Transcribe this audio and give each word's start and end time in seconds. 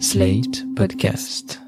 Slate 0.00 0.64
Podcast. 0.74 1.60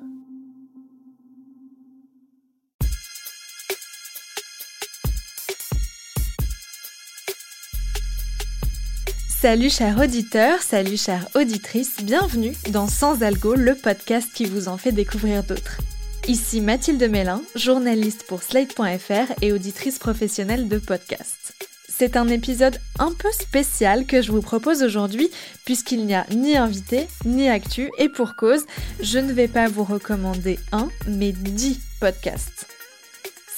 Salut 9.29 9.71
chers 9.71 9.99
auditeurs, 10.01 10.61
salut 10.61 10.97
chères 10.97 11.29
auditrices, 11.37 12.03
bienvenue 12.03 12.53
dans 12.73 12.89
Sans 12.89 13.23
Algo, 13.23 13.55
le 13.55 13.75
podcast 13.77 14.29
qui 14.35 14.45
vous 14.45 14.69
en 14.69 14.77
fait 14.77 14.93
découvrir 14.93 15.45
d'autres. 15.45 15.79
Ici 16.27 16.61
Mathilde 16.61 17.09
Mélin, 17.09 17.43
journaliste 17.55 18.25
pour 18.27 18.43
Slate.fr 18.43 19.33
et 19.41 19.53
auditrice 19.53 20.01
professionnelle 20.01 20.69
de 20.69 20.79
podcasts. 20.79 21.46
C'est 21.99 22.19
un 22.19 22.29
épisode 22.29 22.79
un 22.99 23.11
peu 23.11 23.33
spécial 23.33 24.05
que 24.05 24.21
je 24.21 24.31
vous 24.31 24.43
propose 24.43 24.83
aujourd'hui 24.83 25.31
puisqu'il 25.65 26.05
n'y 26.05 26.15
a 26.15 26.27
ni 26.31 26.55
invité 26.55 27.07
ni 27.25 27.49
actu 27.49 27.91
et 27.97 28.11
pour 28.11 28.37
cause, 28.37 28.67
je 29.01 29.19
ne 29.19 29.33
vais 29.33 29.49
pas 29.49 29.67
vous 29.69 29.83
recommander 29.83 30.59
un 30.73 30.91
mais 31.09 31.33
dix 31.33 31.81
podcasts. 31.99 32.67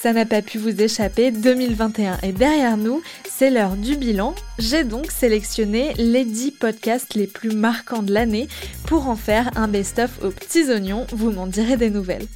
Ça 0.00 0.12
n'a 0.12 0.24
pas 0.24 0.40
pu 0.40 0.58
vous 0.58 0.80
échapper, 0.80 1.32
2021 1.32 2.18
est 2.22 2.30
derrière 2.30 2.76
nous, 2.76 3.02
c'est 3.28 3.50
l'heure 3.50 3.74
du 3.74 3.96
bilan. 3.96 4.36
J'ai 4.60 4.84
donc 4.84 5.10
sélectionné 5.10 5.92
les 5.94 6.24
10 6.24 6.52
podcasts 6.52 7.14
les 7.14 7.26
plus 7.26 7.50
marquants 7.50 8.04
de 8.04 8.14
l'année 8.14 8.46
pour 8.86 9.08
en 9.08 9.16
faire 9.16 9.50
un 9.56 9.66
best-of 9.66 10.22
aux 10.22 10.30
petits 10.30 10.70
oignons, 10.70 11.08
vous 11.10 11.32
m'en 11.32 11.48
direz 11.48 11.76
des 11.76 11.90
nouvelles. 11.90 12.28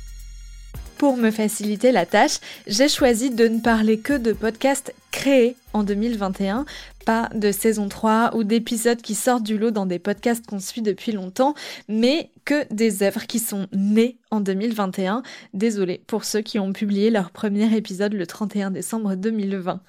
Pour 1.02 1.16
me 1.16 1.32
faciliter 1.32 1.90
la 1.90 2.06
tâche, 2.06 2.38
j'ai 2.68 2.88
choisi 2.88 3.30
de 3.30 3.48
ne 3.48 3.58
parler 3.58 3.98
que 3.98 4.12
de 4.12 4.32
podcasts 4.32 4.94
créés 5.10 5.56
en 5.72 5.82
2021, 5.82 6.64
pas 7.04 7.28
de 7.34 7.50
saison 7.50 7.88
3 7.88 8.36
ou 8.36 8.44
d'épisodes 8.44 9.02
qui 9.02 9.16
sortent 9.16 9.42
du 9.42 9.58
lot 9.58 9.72
dans 9.72 9.84
des 9.84 9.98
podcasts 9.98 10.46
qu'on 10.46 10.60
suit 10.60 10.80
depuis 10.80 11.10
longtemps, 11.10 11.54
mais 11.88 12.30
que 12.44 12.72
des 12.72 13.02
œuvres 13.02 13.26
qui 13.26 13.40
sont 13.40 13.66
nées 13.72 14.16
en 14.30 14.38
2021. 14.38 15.24
Désolée 15.54 16.00
pour 16.06 16.24
ceux 16.24 16.40
qui 16.40 16.60
ont 16.60 16.72
publié 16.72 17.10
leur 17.10 17.32
premier 17.32 17.76
épisode 17.76 18.12
le 18.12 18.24
31 18.24 18.70
décembre 18.70 19.16
2020. 19.16 19.80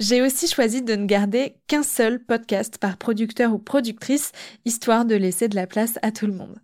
J'ai 0.00 0.20
aussi 0.20 0.48
choisi 0.48 0.82
de 0.82 0.96
ne 0.96 1.06
garder 1.06 1.54
qu'un 1.66 1.82
seul 1.82 2.22
podcast 2.22 2.76
par 2.76 2.98
producteur 2.98 3.54
ou 3.54 3.58
productrice, 3.58 4.32
histoire 4.66 5.06
de 5.06 5.14
laisser 5.14 5.48
de 5.48 5.56
la 5.56 5.66
place 5.66 5.98
à 6.02 6.12
tout 6.12 6.26
le 6.26 6.34
monde. 6.34 6.60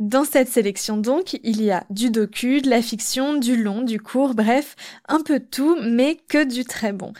Dans 0.00 0.24
cette 0.24 0.48
sélection 0.48 0.96
donc, 0.96 1.40
il 1.42 1.60
y 1.60 1.72
a 1.72 1.84
du 1.90 2.10
docu, 2.10 2.62
de 2.62 2.70
la 2.70 2.82
fiction, 2.82 3.34
du 3.34 3.60
long, 3.60 3.82
du 3.82 3.98
court, 3.98 4.34
bref, 4.34 4.76
un 5.08 5.20
peu 5.20 5.40
tout, 5.40 5.76
mais 5.82 6.16
que 6.28 6.44
du 6.44 6.64
très 6.64 6.92
bon. 6.92 7.12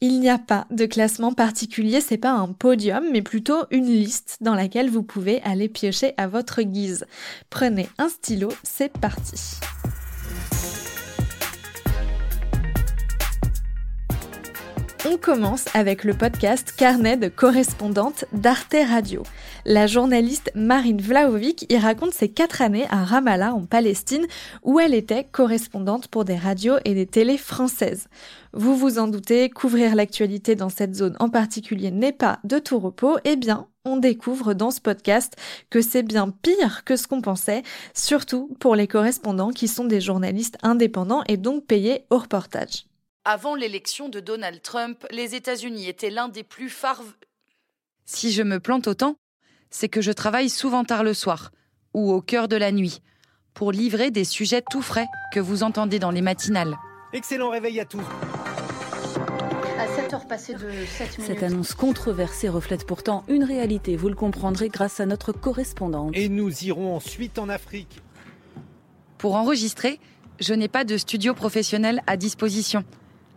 Il 0.00 0.18
n'y 0.18 0.30
a 0.30 0.38
pas 0.38 0.66
de 0.70 0.86
classement 0.86 1.34
particulier, 1.34 2.00
c'est 2.00 2.16
pas 2.16 2.32
un 2.32 2.48
podium, 2.48 3.04
mais 3.12 3.20
plutôt 3.20 3.64
une 3.70 3.86
liste 3.86 4.38
dans 4.40 4.54
laquelle 4.54 4.88
vous 4.88 5.02
pouvez 5.02 5.42
aller 5.42 5.68
piocher 5.68 6.14
à 6.16 6.26
votre 6.26 6.62
guise. 6.62 7.04
Prenez 7.50 7.88
un 7.98 8.08
stylo, 8.08 8.48
c'est 8.62 8.92
parti. 8.98 9.36
On 15.04 15.16
commence 15.16 15.64
avec 15.74 16.04
le 16.04 16.14
podcast 16.14 16.74
Carnet 16.76 17.16
de 17.16 17.26
correspondante 17.26 18.24
d'Arte 18.32 18.76
Radio. 18.88 19.24
La 19.64 19.88
journaliste 19.88 20.52
Marine 20.54 21.02
Vlaovic 21.02 21.66
y 21.68 21.76
raconte 21.76 22.12
ses 22.12 22.28
quatre 22.28 22.62
années 22.62 22.86
à 22.88 23.04
Ramallah 23.04 23.52
en 23.52 23.64
Palestine 23.64 24.28
où 24.62 24.78
elle 24.78 24.94
était 24.94 25.24
correspondante 25.24 26.06
pour 26.06 26.24
des 26.24 26.36
radios 26.36 26.76
et 26.84 26.94
des 26.94 27.06
télés 27.06 27.36
françaises. 27.36 28.06
Vous 28.52 28.76
vous 28.76 29.00
en 29.00 29.08
doutez, 29.08 29.50
couvrir 29.50 29.96
l'actualité 29.96 30.54
dans 30.54 30.68
cette 30.68 30.94
zone 30.94 31.16
en 31.18 31.28
particulier 31.28 31.90
n'est 31.90 32.12
pas 32.12 32.38
de 32.44 32.60
tout 32.60 32.78
repos, 32.78 33.18
eh 33.24 33.34
bien, 33.34 33.66
on 33.84 33.96
découvre 33.96 34.54
dans 34.54 34.70
ce 34.70 34.80
podcast 34.80 35.34
que 35.68 35.80
c'est 35.80 36.04
bien 36.04 36.30
pire 36.30 36.84
que 36.84 36.94
ce 36.94 37.08
qu'on 37.08 37.22
pensait, 37.22 37.64
surtout 37.92 38.54
pour 38.60 38.76
les 38.76 38.86
correspondants 38.86 39.50
qui 39.50 39.66
sont 39.66 39.84
des 39.84 40.00
journalistes 40.00 40.58
indépendants 40.62 41.24
et 41.26 41.38
donc 41.38 41.66
payés 41.66 42.04
au 42.10 42.18
reportage. 42.18 42.84
Avant 43.24 43.54
l'élection 43.54 44.08
de 44.08 44.18
Donald 44.18 44.60
Trump, 44.62 45.06
les 45.12 45.36
États-Unis 45.36 45.88
étaient 45.88 46.10
l'un 46.10 46.26
des 46.26 46.42
plus 46.42 46.68
phares. 46.68 47.04
Si 48.04 48.32
je 48.32 48.42
me 48.42 48.58
plante 48.58 48.88
autant, 48.88 49.14
c'est 49.70 49.88
que 49.88 50.00
je 50.00 50.10
travaille 50.10 50.48
souvent 50.48 50.82
tard 50.82 51.04
le 51.04 51.14
soir 51.14 51.52
ou 51.94 52.10
au 52.10 52.20
cœur 52.20 52.48
de 52.48 52.56
la 52.56 52.72
nuit 52.72 53.00
pour 53.54 53.70
livrer 53.70 54.10
des 54.10 54.24
sujets 54.24 54.62
tout 54.68 54.82
frais 54.82 55.06
que 55.32 55.38
vous 55.38 55.62
entendez 55.62 56.00
dans 56.00 56.10
les 56.10 56.20
matinales. 56.20 56.76
Excellent 57.12 57.50
réveil 57.50 57.78
à 57.78 57.84
tous. 57.84 58.02
À 59.78 59.86
7 59.86 60.14
heures 60.14 60.26
passées 60.26 60.54
de 60.54 60.58
7 60.58 61.18
minutes. 61.18 61.32
Cette 61.32 61.44
annonce 61.44 61.74
controversée 61.74 62.48
reflète 62.48 62.84
pourtant 62.84 63.22
une 63.28 63.44
réalité, 63.44 63.94
vous 63.94 64.08
le 64.08 64.16
comprendrez 64.16 64.68
grâce 64.68 64.98
à 64.98 65.06
notre 65.06 65.30
correspondante. 65.30 66.10
Et 66.14 66.28
nous 66.28 66.64
irons 66.64 66.96
ensuite 66.96 67.38
en 67.38 67.48
Afrique. 67.48 68.00
Pour 69.18 69.36
enregistrer, 69.36 70.00
je 70.40 70.54
n'ai 70.54 70.68
pas 70.68 70.82
de 70.82 70.96
studio 70.96 71.34
professionnel 71.34 72.02
à 72.08 72.16
disposition 72.16 72.84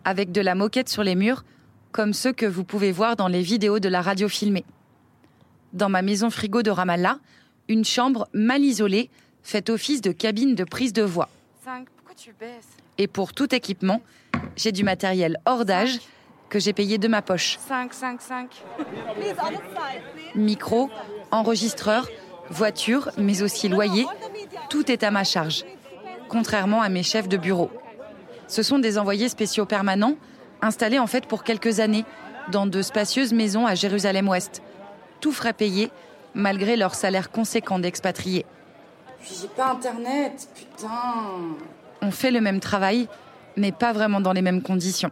avec 0.05 0.31
de 0.31 0.39
la 0.39 0.55
moquette 0.55 0.87
sur 0.87 1.03
les 1.03 1.15
murs, 1.15 1.43
comme 1.91 2.13
ceux 2.13 2.31
que 2.31 2.45
vous 2.45 2.63
pouvez 2.63 2.91
voir 2.91 3.15
dans 3.15 3.27
les 3.27 3.41
vidéos 3.41 3.79
de 3.79 3.89
la 3.89 4.01
radio 4.01 4.29
filmée. 4.29 4.63
Dans 5.73 5.89
ma 5.89 6.01
maison 6.01 6.29
frigo 6.29 6.61
de 6.61 6.71
Ramallah, 6.71 7.19
une 7.67 7.83
chambre 7.83 8.29
mal 8.33 8.61
isolée 8.63 9.09
fait 9.43 9.69
office 9.69 10.01
de 10.01 10.11
cabine 10.11 10.55
de 10.55 10.63
prise 10.63 10.93
de 10.93 11.01
voix. 11.01 11.29
Et 12.97 13.07
pour 13.07 13.33
tout 13.33 13.53
équipement, 13.53 14.01
j'ai 14.55 14.71
du 14.71 14.83
matériel 14.83 15.37
hors 15.45 15.65
d'âge 15.65 15.99
que 16.49 16.59
j'ai 16.59 16.73
payé 16.73 16.97
de 16.97 17.07
ma 17.07 17.21
poche. 17.21 17.57
5, 17.67 17.93
5, 17.93 18.21
5. 18.21 18.49
Micro, 20.35 20.89
enregistreur, 21.31 22.07
voiture, 22.49 23.09
mais 23.17 23.41
aussi 23.41 23.67
loyer, 23.67 24.05
tout 24.69 24.91
est 24.91 25.03
à 25.03 25.11
ma 25.11 25.23
charge, 25.23 25.65
contrairement 26.29 26.81
à 26.81 26.89
mes 26.89 27.03
chefs 27.03 27.27
de 27.27 27.37
bureau. 27.37 27.71
Ce 28.47 28.63
sont 28.63 28.79
des 28.79 28.97
envoyés 28.97 29.29
spéciaux 29.29 29.65
permanents, 29.65 30.15
installés 30.61 30.99
en 30.99 31.07
fait 31.07 31.25
pour 31.25 31.43
quelques 31.43 31.79
années, 31.79 32.05
dans 32.51 32.67
de 32.67 32.81
spacieuses 32.81 33.33
maisons 33.33 33.65
à 33.65 33.75
Jérusalem-Ouest. 33.75 34.61
Tout 35.19 35.31
frais 35.31 35.53
payé, 35.53 35.91
malgré 36.33 36.75
leur 36.75 36.93
salaire 36.93 37.31
conséquent 37.31 37.79
d'expatriés. 37.79 38.45
Puis 39.21 39.35
j'ai 39.41 39.47
pas 39.47 39.71
internet, 39.71 40.47
putain. 40.55 40.89
On 42.01 42.11
fait 42.11 42.31
le 42.31 42.41
même 42.41 42.59
travail, 42.59 43.07
mais 43.57 43.71
pas 43.71 43.93
vraiment 43.93 44.21
dans 44.21 44.33
les 44.33 44.43
mêmes 44.43 44.61
conditions. 44.61 45.11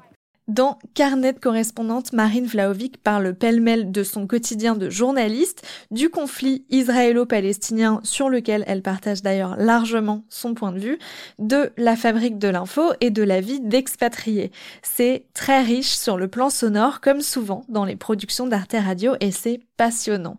Dans 0.49 0.77
Carnet 0.93 1.35
correspondante, 1.39 2.11
Marine 2.11 2.45
Vlaovic 2.45 3.01
parle 3.01 3.33
pêle-mêle 3.33 3.93
de 3.93 4.03
son 4.03 4.27
quotidien 4.27 4.75
de 4.75 4.89
journaliste, 4.89 5.65
du 5.89 6.09
conflit 6.09 6.65
israélo-palestinien 6.69 8.01
sur 8.03 8.27
lequel 8.27 8.65
elle 8.67 8.81
partage 8.81 9.21
d'ailleurs 9.21 9.55
largement 9.55 10.25
son 10.27 10.53
point 10.53 10.73
de 10.73 10.79
vue, 10.79 10.99
de 11.39 11.71
la 11.77 11.95
fabrique 11.95 12.39
de 12.39 12.49
l'info 12.49 12.91
et 12.99 13.09
de 13.09 13.23
la 13.23 13.39
vie 13.39 13.61
d'expatriés. 13.61 14.51
C'est 14.81 15.27
très 15.33 15.61
riche 15.61 15.95
sur 15.95 16.17
le 16.17 16.27
plan 16.27 16.49
sonore 16.49 16.99
comme 16.99 17.21
souvent 17.21 17.63
dans 17.69 17.85
les 17.85 17.95
productions 17.95 18.45
d'Arte 18.45 18.75
Radio 18.77 19.15
et 19.21 19.31
c'est 19.31 19.61
passionnant. 19.77 20.37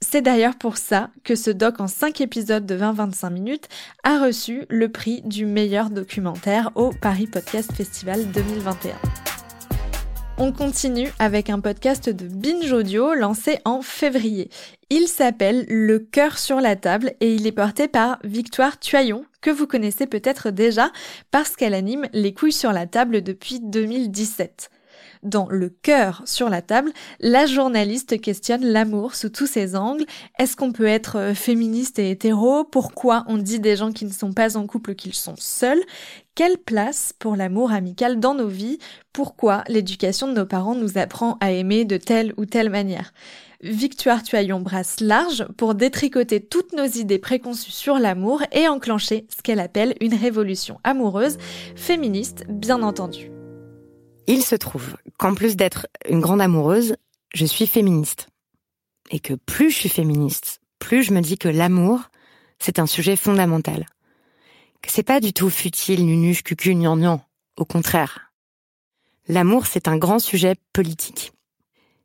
C'est 0.00 0.22
d'ailleurs 0.22 0.56
pour 0.56 0.76
ça 0.76 1.08
que 1.24 1.34
ce 1.34 1.50
doc 1.50 1.80
en 1.80 1.88
5 1.88 2.20
épisodes 2.20 2.66
de 2.66 2.76
20-25 2.76 3.32
minutes 3.32 3.68
a 4.04 4.22
reçu 4.22 4.66
le 4.68 4.90
prix 4.90 5.22
du 5.22 5.46
meilleur 5.46 5.88
documentaire 5.88 6.70
au 6.74 6.90
Paris 6.90 7.26
Podcast 7.26 7.72
Festival 7.72 8.30
2021. 8.30 9.27
On 10.40 10.52
continue 10.52 11.10
avec 11.18 11.50
un 11.50 11.58
podcast 11.58 12.08
de 12.08 12.28
Binge 12.28 12.70
Audio 12.70 13.12
lancé 13.12 13.58
en 13.64 13.82
février. 13.82 14.50
Il 14.88 15.08
s'appelle 15.08 15.66
Le 15.68 15.98
cœur 15.98 16.38
sur 16.38 16.60
la 16.60 16.76
table 16.76 17.14
et 17.18 17.34
il 17.34 17.48
est 17.48 17.52
porté 17.52 17.88
par 17.88 18.20
Victoire 18.22 18.78
Tuaillon, 18.78 19.24
que 19.40 19.50
vous 19.50 19.66
connaissez 19.66 20.06
peut-être 20.06 20.50
déjà 20.50 20.92
parce 21.32 21.56
qu'elle 21.56 21.74
anime 21.74 22.06
Les 22.12 22.34
couilles 22.34 22.52
sur 22.52 22.72
la 22.72 22.86
table 22.86 23.22
depuis 23.22 23.58
2017. 23.58 24.70
Dans 25.24 25.48
Le 25.50 25.70
cœur 25.70 26.22
sur 26.24 26.48
la 26.48 26.62
table, 26.62 26.92
la 27.18 27.46
journaliste 27.46 28.20
questionne 28.20 28.64
l'amour 28.64 29.16
sous 29.16 29.30
tous 29.30 29.48
ses 29.48 29.74
angles. 29.74 30.04
Est-ce 30.38 30.54
qu'on 30.54 30.70
peut 30.70 30.86
être 30.86 31.16
euh, 31.18 31.34
féministe 31.34 31.98
et 31.98 32.10
hétéro? 32.10 32.64
Pourquoi 32.64 33.24
on 33.26 33.38
dit 33.38 33.58
des 33.58 33.74
gens 33.74 33.90
qui 33.90 34.04
ne 34.04 34.12
sont 34.12 34.32
pas 34.32 34.56
en 34.56 34.66
couple 34.66 34.94
qu'ils 34.94 35.14
sont 35.14 35.34
seuls? 35.36 35.82
Quelle 36.38 36.58
place 36.58 37.12
pour 37.18 37.34
l'amour 37.34 37.72
amical 37.72 38.20
dans 38.20 38.32
nos 38.32 38.46
vies? 38.46 38.78
Pourquoi 39.12 39.64
l'éducation 39.66 40.28
de 40.28 40.34
nos 40.34 40.46
parents 40.46 40.76
nous 40.76 40.96
apprend 40.96 41.36
à 41.40 41.50
aimer 41.50 41.84
de 41.84 41.96
telle 41.96 42.32
ou 42.36 42.46
telle 42.46 42.70
manière? 42.70 43.12
Victoire 43.60 44.22
Tuaillon 44.22 44.60
brasse 44.60 45.00
large 45.00 45.44
pour 45.56 45.74
détricoter 45.74 46.38
toutes 46.38 46.74
nos 46.74 46.84
idées 46.84 47.18
préconçues 47.18 47.72
sur 47.72 47.98
l'amour 47.98 48.40
et 48.52 48.68
enclencher 48.68 49.26
ce 49.36 49.42
qu'elle 49.42 49.58
appelle 49.58 49.96
une 50.00 50.14
révolution 50.14 50.78
amoureuse, 50.84 51.38
féministe 51.74 52.44
bien 52.48 52.84
entendu. 52.84 53.32
Il 54.28 54.44
se 54.44 54.54
trouve 54.54 54.96
qu'en 55.18 55.34
plus 55.34 55.56
d'être 55.56 55.88
une 56.08 56.20
grande 56.20 56.40
amoureuse, 56.40 56.94
je 57.34 57.46
suis 57.46 57.66
féministe. 57.66 58.28
Et 59.10 59.18
que 59.18 59.34
plus 59.34 59.72
je 59.72 59.76
suis 59.76 59.88
féministe, 59.88 60.60
plus 60.78 61.02
je 61.02 61.12
me 61.12 61.20
dis 61.20 61.36
que 61.36 61.48
l'amour, 61.48 61.98
c'est 62.60 62.78
un 62.78 62.86
sujet 62.86 63.16
fondamental. 63.16 63.86
C'est 64.86 65.02
pas 65.02 65.20
du 65.20 65.32
tout 65.32 65.50
futile, 65.50 66.06
nunuche, 66.06 66.42
cucu, 66.42 66.74
gnangnan. 66.74 67.20
Au 67.56 67.64
contraire. 67.64 68.32
L'amour, 69.26 69.66
c'est 69.66 69.88
un 69.88 69.96
grand 69.96 70.18
sujet 70.18 70.54
politique. 70.72 71.32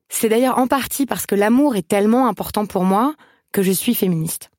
C'est 0.10 0.30
d'ailleurs 0.30 0.58
en 0.58 0.68
partie 0.68 1.06
parce 1.06 1.26
que 1.26 1.36
l'amour 1.36 1.76
est 1.76 1.88
tellement 1.88 2.28
important 2.28 2.66
pour 2.66 2.84
moi 2.84 3.16
que 3.52 3.64
je 3.64 3.72
suis 3.72 3.96
féministe. 3.96 4.50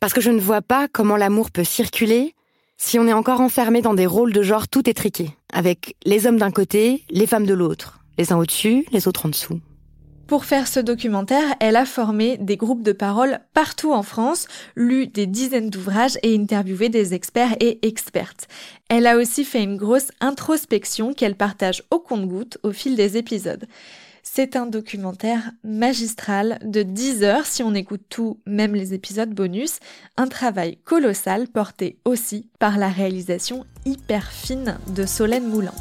Parce 0.00 0.12
que 0.12 0.20
je 0.20 0.30
ne 0.30 0.40
vois 0.40 0.62
pas 0.62 0.88
comment 0.88 1.16
l'amour 1.16 1.50
peut 1.50 1.64
circuler 1.64 2.34
si 2.76 2.98
on 2.98 3.06
est 3.06 3.12
encore 3.12 3.40
enfermé 3.40 3.82
dans 3.82 3.94
des 3.94 4.06
rôles 4.06 4.32
de 4.32 4.42
genre 4.42 4.68
tout 4.68 4.88
étriqués, 4.88 5.30
avec 5.52 5.96
les 6.04 6.26
hommes 6.26 6.38
d'un 6.38 6.50
côté, 6.50 7.04
les 7.10 7.26
femmes 7.26 7.46
de 7.46 7.54
l'autre, 7.54 8.00
les 8.18 8.32
uns 8.32 8.38
au-dessus, 8.38 8.86
les 8.90 9.06
autres 9.06 9.26
en 9.26 9.28
dessous. 9.28 9.60
Pour 10.26 10.44
faire 10.44 10.66
ce 10.66 10.80
documentaire, 10.80 11.54
elle 11.60 11.76
a 11.76 11.84
formé 11.84 12.38
des 12.38 12.56
groupes 12.56 12.82
de 12.82 12.92
parole 12.92 13.40
partout 13.52 13.92
en 13.92 14.02
France, 14.02 14.46
lu 14.76 15.06
des 15.06 15.26
dizaines 15.26 15.68
d'ouvrages 15.68 16.18
et 16.22 16.34
interviewé 16.34 16.88
des 16.88 17.12
experts 17.12 17.56
et 17.60 17.86
expertes. 17.86 18.48
Elle 18.88 19.06
a 19.06 19.18
aussi 19.18 19.44
fait 19.44 19.62
une 19.62 19.76
grosse 19.76 20.10
introspection 20.20 21.12
qu'elle 21.12 21.34
partage 21.34 21.82
au 21.90 21.98
compte-goutte 21.98 22.58
au 22.62 22.72
fil 22.72 22.96
des 22.96 23.16
épisodes. 23.16 23.66
C'est 24.22 24.54
un 24.54 24.66
documentaire 24.66 25.50
magistral 25.64 26.58
de 26.64 26.82
10 26.82 27.24
heures 27.24 27.44
si 27.44 27.62
on 27.62 27.74
écoute 27.74 28.04
tout, 28.08 28.38
même 28.46 28.74
les 28.74 28.94
épisodes 28.94 29.34
bonus. 29.34 29.80
Un 30.16 30.28
travail 30.28 30.78
colossal 30.84 31.48
porté 31.48 31.98
aussi 32.04 32.48
par 32.60 32.78
la 32.78 32.88
réalisation 32.88 33.66
hyper 33.84 34.30
fine 34.30 34.78
de 34.94 35.04
Solène 35.06 35.48
Moulin. 35.48 35.74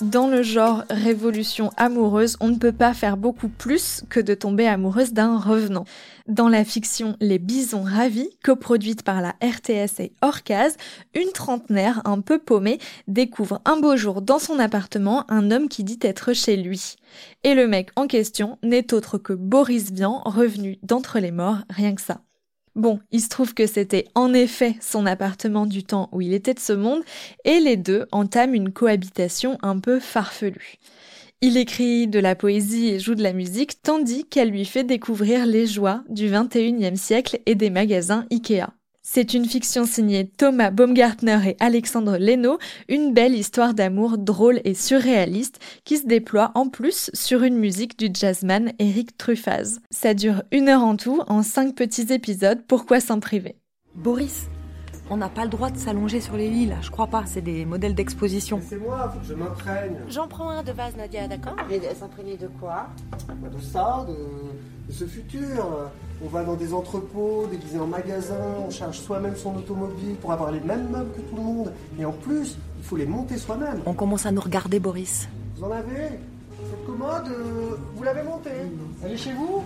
Dans 0.00 0.28
le 0.28 0.44
genre 0.44 0.84
révolution 0.90 1.72
amoureuse, 1.76 2.36
on 2.38 2.46
ne 2.48 2.56
peut 2.56 2.72
pas 2.72 2.94
faire 2.94 3.16
beaucoup 3.16 3.48
plus 3.48 4.04
que 4.08 4.20
de 4.20 4.32
tomber 4.32 4.68
amoureuse 4.68 5.12
d'un 5.12 5.36
revenant. 5.36 5.86
Dans 6.28 6.48
la 6.48 6.64
fiction 6.64 7.16
Les 7.20 7.40
Bisons 7.40 7.82
Ravis, 7.82 8.30
coproduite 8.44 9.02
par 9.02 9.20
la 9.20 9.34
RTS 9.42 9.98
et 9.98 10.12
Orcaz, 10.22 10.76
une 11.16 11.32
trentenaire 11.32 12.00
un 12.04 12.20
peu 12.20 12.38
paumée 12.38 12.78
découvre 13.08 13.60
un 13.64 13.80
beau 13.80 13.96
jour 13.96 14.22
dans 14.22 14.38
son 14.38 14.60
appartement 14.60 15.28
un 15.28 15.50
homme 15.50 15.68
qui 15.68 15.82
dit 15.82 15.98
être 16.02 16.32
chez 16.32 16.56
lui. 16.56 16.94
Et 17.42 17.54
le 17.54 17.66
mec 17.66 17.90
en 17.96 18.06
question 18.06 18.56
n'est 18.62 18.94
autre 18.94 19.18
que 19.18 19.32
Boris 19.32 19.90
Vian, 19.90 20.22
revenu 20.24 20.78
d'entre 20.84 21.18
les 21.18 21.32
morts, 21.32 21.58
rien 21.70 21.96
que 21.96 22.02
ça. 22.02 22.20
Bon, 22.78 23.00
il 23.10 23.20
se 23.20 23.28
trouve 23.28 23.54
que 23.54 23.66
c'était 23.66 24.06
en 24.14 24.32
effet 24.32 24.76
son 24.80 25.04
appartement 25.04 25.66
du 25.66 25.82
temps 25.82 26.08
où 26.12 26.20
il 26.20 26.32
était 26.32 26.54
de 26.54 26.60
ce 26.60 26.72
monde, 26.72 27.02
et 27.44 27.58
les 27.58 27.76
deux 27.76 28.06
entament 28.12 28.54
une 28.54 28.70
cohabitation 28.70 29.58
un 29.62 29.80
peu 29.80 29.98
farfelue. 29.98 30.76
Il 31.40 31.56
écrit 31.56 32.06
de 32.06 32.20
la 32.20 32.36
poésie 32.36 32.90
et 32.90 33.00
joue 33.00 33.16
de 33.16 33.22
la 33.24 33.32
musique, 33.32 33.82
tandis 33.82 34.26
qu'elle 34.26 34.50
lui 34.50 34.64
fait 34.64 34.84
découvrir 34.84 35.44
les 35.44 35.66
joies 35.66 36.04
du 36.08 36.30
21e 36.30 36.94
siècle 36.94 37.40
et 37.46 37.56
des 37.56 37.70
magasins 37.70 38.26
Ikea. 38.30 38.68
C'est 39.10 39.32
une 39.32 39.46
fiction 39.46 39.86
signée 39.86 40.28
Thomas 40.28 40.70
Baumgartner 40.70 41.38
et 41.46 41.56
Alexandre 41.60 42.18
Leno, 42.18 42.58
une 42.90 43.14
belle 43.14 43.34
histoire 43.34 43.72
d'amour 43.72 44.18
drôle 44.18 44.60
et 44.64 44.74
surréaliste 44.74 45.60
qui 45.84 45.96
se 45.96 46.06
déploie 46.06 46.52
en 46.54 46.68
plus 46.68 47.10
sur 47.14 47.42
une 47.42 47.56
musique 47.56 47.98
du 47.98 48.10
jazzman 48.12 48.74
Eric 48.78 49.16
Truffaz. 49.16 49.80
Ça 49.90 50.12
dure 50.12 50.42
une 50.52 50.68
heure 50.68 50.84
en 50.84 50.96
tout, 50.96 51.22
en 51.26 51.42
cinq 51.42 51.74
petits 51.74 52.12
épisodes, 52.12 52.62
pourquoi 52.68 53.00
s'en 53.00 53.18
priver? 53.18 53.56
Boris, 53.94 54.50
on 55.10 55.16
n'a 55.16 55.28
pas 55.28 55.44
le 55.44 55.50
droit 55.50 55.70
de 55.70 55.78
s'allonger 55.78 56.20
sur 56.20 56.36
les 56.36 56.48
lits 56.48 56.66
là, 56.66 56.76
je 56.82 56.90
crois 56.90 57.06
pas, 57.06 57.24
c'est 57.26 57.40
des 57.40 57.64
modèles 57.64 57.94
d'exposition. 57.94 58.60
C'est 58.66 58.76
moi, 58.76 59.10
faut 59.12 59.20
que 59.20 59.26
je 59.26 59.34
m'imprègne. 59.34 59.96
J'en 60.08 60.28
prends 60.28 60.50
un 60.50 60.62
de 60.62 60.72
base, 60.72 60.96
Nadia, 60.96 61.28
d'accord 61.28 61.56
Et 61.70 61.80
s'imprégner 61.94 62.36
de 62.36 62.48
quoi 62.60 62.86
bah 63.28 63.48
De 63.48 63.60
ça, 63.60 64.04
de, 64.08 64.14
de 64.88 64.92
ce 64.92 65.04
futur. 65.04 65.90
On 66.24 66.28
va 66.28 66.42
dans 66.42 66.54
des 66.54 66.74
entrepôts, 66.74 67.46
déguisés 67.50 67.78
en 67.78 67.86
magasin, 67.86 68.34
on 68.66 68.70
charge 68.70 68.98
soi-même 68.98 69.36
son 69.36 69.54
automobile 69.56 70.16
pour 70.20 70.32
avoir 70.32 70.50
les 70.50 70.60
mêmes 70.60 70.88
meubles 70.90 71.12
que 71.12 71.20
tout 71.20 71.36
le 71.36 71.42
monde. 71.42 71.72
Et 71.98 72.04
en 72.04 72.12
plus, 72.12 72.56
il 72.78 72.84
faut 72.84 72.96
les 72.96 73.06
monter 73.06 73.36
soi-même. 73.36 73.80
On 73.86 73.94
commence 73.94 74.26
à 74.26 74.32
nous 74.32 74.40
regarder, 74.40 74.80
Boris. 74.80 75.28
Vous 75.56 75.64
en 75.64 75.70
avez? 75.70 76.18
Cette 76.70 76.86
commode, 76.86 77.28
euh, 77.28 77.76
vous 77.94 78.02
l'avez 78.02 78.22
montée 78.24 78.50
Elle 79.04 79.12
est 79.12 79.16
chez 79.16 79.32
vous? 79.32 79.62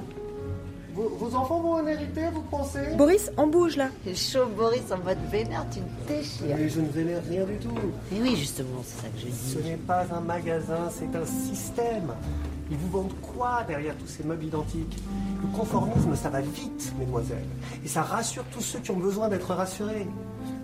Vos, 0.95 1.09
vos, 1.09 1.35
enfants 1.35 1.61
vont 1.61 1.75
en 1.75 1.87
hériter, 1.87 2.29
vous 2.33 2.43
pensez? 2.43 2.95
Boris, 2.97 3.31
on 3.37 3.47
bouge 3.47 3.77
là. 3.77 3.89
C'est 4.05 4.15
chaud, 4.15 4.47
Boris, 4.57 4.83
en 4.91 4.99
mode 4.99 5.19
vénère, 5.31 5.67
tu 5.71 5.81
me 5.81 6.09
déchires. 6.09 6.57
Mais 6.59 6.69
je 6.69 6.81
ne 6.81 6.89
vénère 6.89 7.23
rien 7.29 7.45
du 7.45 7.57
tout. 7.57 7.75
Et 8.13 8.21
oui, 8.21 8.37
justement, 8.37 8.83
c'est 8.85 9.03
ça 9.03 9.09
que 9.09 9.19
je 9.19 9.27
dis. 9.27 9.53
Ce 9.53 9.59
n'est 9.59 9.77
pas 9.77 10.05
un 10.15 10.21
magasin, 10.21 10.91
c'est 10.91 11.17
un 11.17 11.27
système. 11.27 12.13
Ils 12.71 12.77
vous 12.77 12.89
vendent 12.89 13.15
quoi 13.21 13.65
derrière 13.67 13.97
tous 13.97 14.07
ces 14.07 14.25
meubles 14.25 14.45
identiques? 14.45 14.97
Le 15.43 15.57
conformisme, 15.57 16.15
ça 16.17 16.31
va 16.31 16.41
vite, 16.41 16.93
mesdemoiselles. 16.99 17.45
Et 17.85 17.89
ça 17.89 18.03
rassure 18.03 18.45
tous 18.53 18.63
ceux 18.63 18.79
qui 18.79 18.91
ont 18.91 18.97
besoin 18.97 19.29
d'être 19.29 19.53
rassurés. 19.55 20.07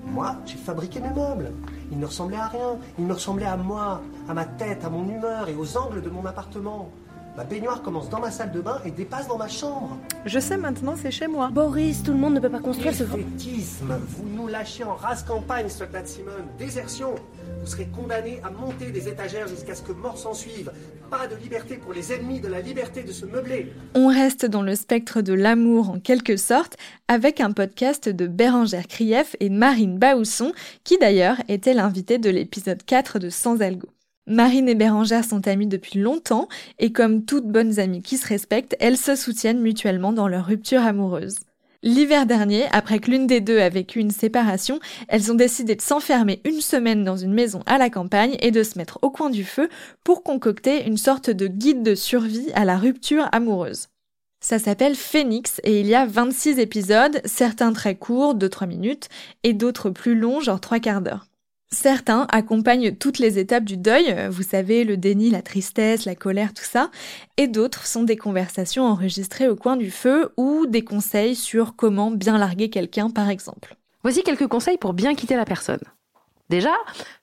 Moi, 0.06 0.36
j'ai 0.46 0.56
fabriqué 0.56 1.00
mes 1.00 1.10
meubles. 1.10 1.52
Ils 1.92 1.98
ne 1.98 2.06
ressemblaient 2.06 2.36
à 2.36 2.48
rien. 2.48 2.78
Ils 2.98 3.04
me 3.04 3.12
ressemblaient 3.12 3.46
à 3.46 3.56
moi, 3.56 4.00
à 4.28 4.34
ma 4.34 4.44
tête, 4.44 4.84
à 4.84 4.90
mon 4.90 5.08
humeur 5.08 5.48
et 5.48 5.54
aux 5.54 5.76
angles 5.76 6.02
de 6.02 6.08
mon 6.08 6.24
appartement. 6.24 6.90
Ma 7.38 7.44
baignoire 7.44 7.82
commence 7.82 8.10
dans 8.10 8.18
ma 8.18 8.32
salle 8.32 8.50
de 8.50 8.60
bain 8.60 8.80
et 8.84 8.90
dépasse 8.90 9.28
dans 9.28 9.38
ma 9.38 9.46
chambre. 9.46 9.96
Je 10.24 10.40
sais 10.40 10.56
maintenant, 10.56 10.96
c'est 11.00 11.12
chez 11.12 11.28
moi. 11.28 11.50
Boris, 11.52 12.02
tout 12.02 12.10
le 12.10 12.18
monde 12.18 12.34
ne 12.34 12.40
peut 12.40 12.50
pas 12.50 12.58
construire 12.58 12.92
ce... 12.92 13.04
Fétisme, 13.04 13.96
vous 14.08 14.28
nous 14.28 14.48
lâchez 14.48 14.82
en 14.82 14.96
race 14.96 15.22
campagne, 15.22 15.68
soldat 15.68 16.04
Simone. 16.04 16.48
Désertion. 16.58 17.14
Vous 17.60 17.66
serez 17.68 17.86
condamné 17.86 18.40
à 18.42 18.50
monter 18.50 18.90
des 18.90 19.06
étagères 19.06 19.46
jusqu'à 19.46 19.76
ce 19.76 19.82
que 19.82 19.92
mort 19.92 20.18
s'en 20.18 20.34
suive. 20.34 20.72
Pas 21.12 21.28
de 21.28 21.36
liberté 21.36 21.76
pour 21.76 21.92
les 21.92 22.12
ennemis 22.12 22.40
de 22.40 22.48
la 22.48 22.60
liberté 22.60 23.04
de 23.04 23.12
se 23.12 23.24
meubler. 23.24 23.72
On 23.94 24.08
reste 24.08 24.44
dans 24.44 24.62
le 24.62 24.74
spectre 24.74 25.20
de 25.20 25.32
l'amour 25.32 25.90
en 25.90 26.00
quelque 26.00 26.36
sorte, 26.36 26.76
avec 27.06 27.40
un 27.40 27.52
podcast 27.52 28.08
de 28.08 28.26
Bérangère 28.26 28.88
Krief 28.88 29.36
et 29.38 29.48
Marine 29.48 29.96
Baousson, 29.96 30.50
qui 30.82 30.98
d'ailleurs 30.98 31.36
était 31.46 31.74
l'invité 31.74 32.18
de 32.18 32.30
l'épisode 32.30 32.82
4 32.84 33.20
de 33.20 33.30
Sans 33.30 33.62
Algo. 33.62 33.86
Marine 34.28 34.68
et 34.68 34.74
Bérangère 34.74 35.24
sont 35.24 35.48
amies 35.48 35.66
depuis 35.66 35.98
longtemps 35.98 36.48
et 36.78 36.92
comme 36.92 37.24
toutes 37.24 37.46
bonnes 37.46 37.78
amies 37.78 38.02
qui 38.02 38.18
se 38.18 38.26
respectent, 38.26 38.76
elles 38.78 38.98
se 38.98 39.16
soutiennent 39.16 39.62
mutuellement 39.62 40.12
dans 40.12 40.28
leur 40.28 40.44
rupture 40.44 40.82
amoureuse. 40.82 41.38
L'hiver 41.82 42.26
dernier, 42.26 42.66
après 42.70 42.98
que 42.98 43.10
l'une 43.10 43.26
des 43.26 43.40
deux 43.40 43.58
a 43.58 43.70
vécu 43.70 44.00
une 44.00 44.10
séparation, 44.10 44.80
elles 45.08 45.32
ont 45.32 45.36
décidé 45.36 45.76
de 45.76 45.80
s'enfermer 45.80 46.42
une 46.44 46.60
semaine 46.60 47.04
dans 47.04 47.16
une 47.16 47.32
maison 47.32 47.62
à 47.64 47.78
la 47.78 47.88
campagne 47.88 48.36
et 48.40 48.50
de 48.50 48.62
se 48.62 48.76
mettre 48.76 48.98
au 49.00 49.10
coin 49.10 49.30
du 49.30 49.44
feu 49.44 49.70
pour 50.04 50.22
concocter 50.22 50.86
une 50.86 50.98
sorte 50.98 51.30
de 51.30 51.46
guide 51.46 51.82
de 51.82 51.94
survie 51.94 52.52
à 52.54 52.66
la 52.66 52.76
rupture 52.76 53.28
amoureuse. 53.32 53.86
Ça 54.40 54.58
s'appelle 54.58 54.94
Phoenix 54.94 55.58
et 55.64 55.80
il 55.80 55.86
y 55.86 55.94
a 55.94 56.04
26 56.04 56.58
épisodes, 56.58 57.22
certains 57.24 57.72
très 57.72 57.94
courts, 57.94 58.36
2-3 58.36 58.66
minutes, 58.66 59.08
et 59.42 59.54
d'autres 59.54 59.88
plus 59.88 60.14
longs, 60.14 60.40
genre 60.40 60.60
3 60.60 60.80
quarts 60.80 61.00
d'heure. 61.00 61.27
Certains 61.70 62.26
accompagnent 62.32 62.94
toutes 62.94 63.18
les 63.18 63.38
étapes 63.38 63.64
du 63.64 63.76
deuil, 63.76 64.28
vous 64.30 64.42
savez, 64.42 64.84
le 64.84 64.96
déni, 64.96 65.28
la 65.28 65.42
tristesse, 65.42 66.06
la 66.06 66.14
colère, 66.14 66.54
tout 66.54 66.64
ça, 66.64 66.90
et 67.36 67.46
d'autres 67.46 67.86
sont 67.86 68.04
des 68.04 68.16
conversations 68.16 68.86
enregistrées 68.86 69.48
au 69.48 69.56
coin 69.56 69.76
du 69.76 69.90
feu 69.90 70.32
ou 70.38 70.64
des 70.66 70.82
conseils 70.82 71.36
sur 71.36 71.76
comment 71.76 72.10
bien 72.10 72.38
larguer 72.38 72.70
quelqu'un, 72.70 73.10
par 73.10 73.28
exemple. 73.28 73.76
Voici 74.02 74.22
quelques 74.22 74.46
conseils 74.46 74.78
pour 74.78 74.94
bien 74.94 75.14
quitter 75.14 75.36
la 75.36 75.44
personne. 75.44 75.82
Déjà, 76.48 76.72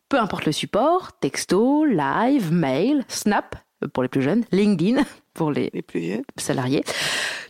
peu 0.10 0.20
importe 0.20 0.46
le 0.46 0.52
support, 0.52 1.18
texto, 1.20 1.84
live, 1.84 2.52
mail, 2.52 3.04
snap 3.08 3.56
pour 3.94 4.04
les 4.04 4.10
plus 4.10 4.22
jeunes, 4.22 4.46
LinkedIn 4.52 5.04
pour 5.34 5.52
les, 5.52 5.72
les 5.74 5.82
plus 5.82 6.00
vieux 6.00 6.22
salariés. 6.38 6.84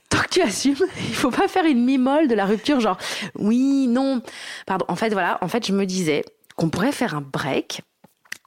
Tant 0.10 0.20
que 0.20 0.30
tu 0.30 0.42
assumes, 0.42 0.76
il 0.98 1.16
faut 1.16 1.32
pas 1.32 1.50
faire 1.50 1.66
une 1.66 1.84
mimole 1.84 2.30
de 2.30 2.36
la 2.36 2.46
rupture, 2.46 2.80
genre 2.80 2.98
oui, 3.38 3.88
non, 3.88 4.22
pardon. 4.66 4.86
En 4.88 4.96
fait, 4.96 5.10
voilà, 5.10 5.38
en 5.42 5.50
fait, 5.50 5.68
je 5.68 5.74
me 5.74 5.86
disais, 5.86 6.24
qu'on 6.56 6.70
pourrait 6.70 6.92
faire 6.92 7.16
un 7.16 7.22
break. 7.22 7.82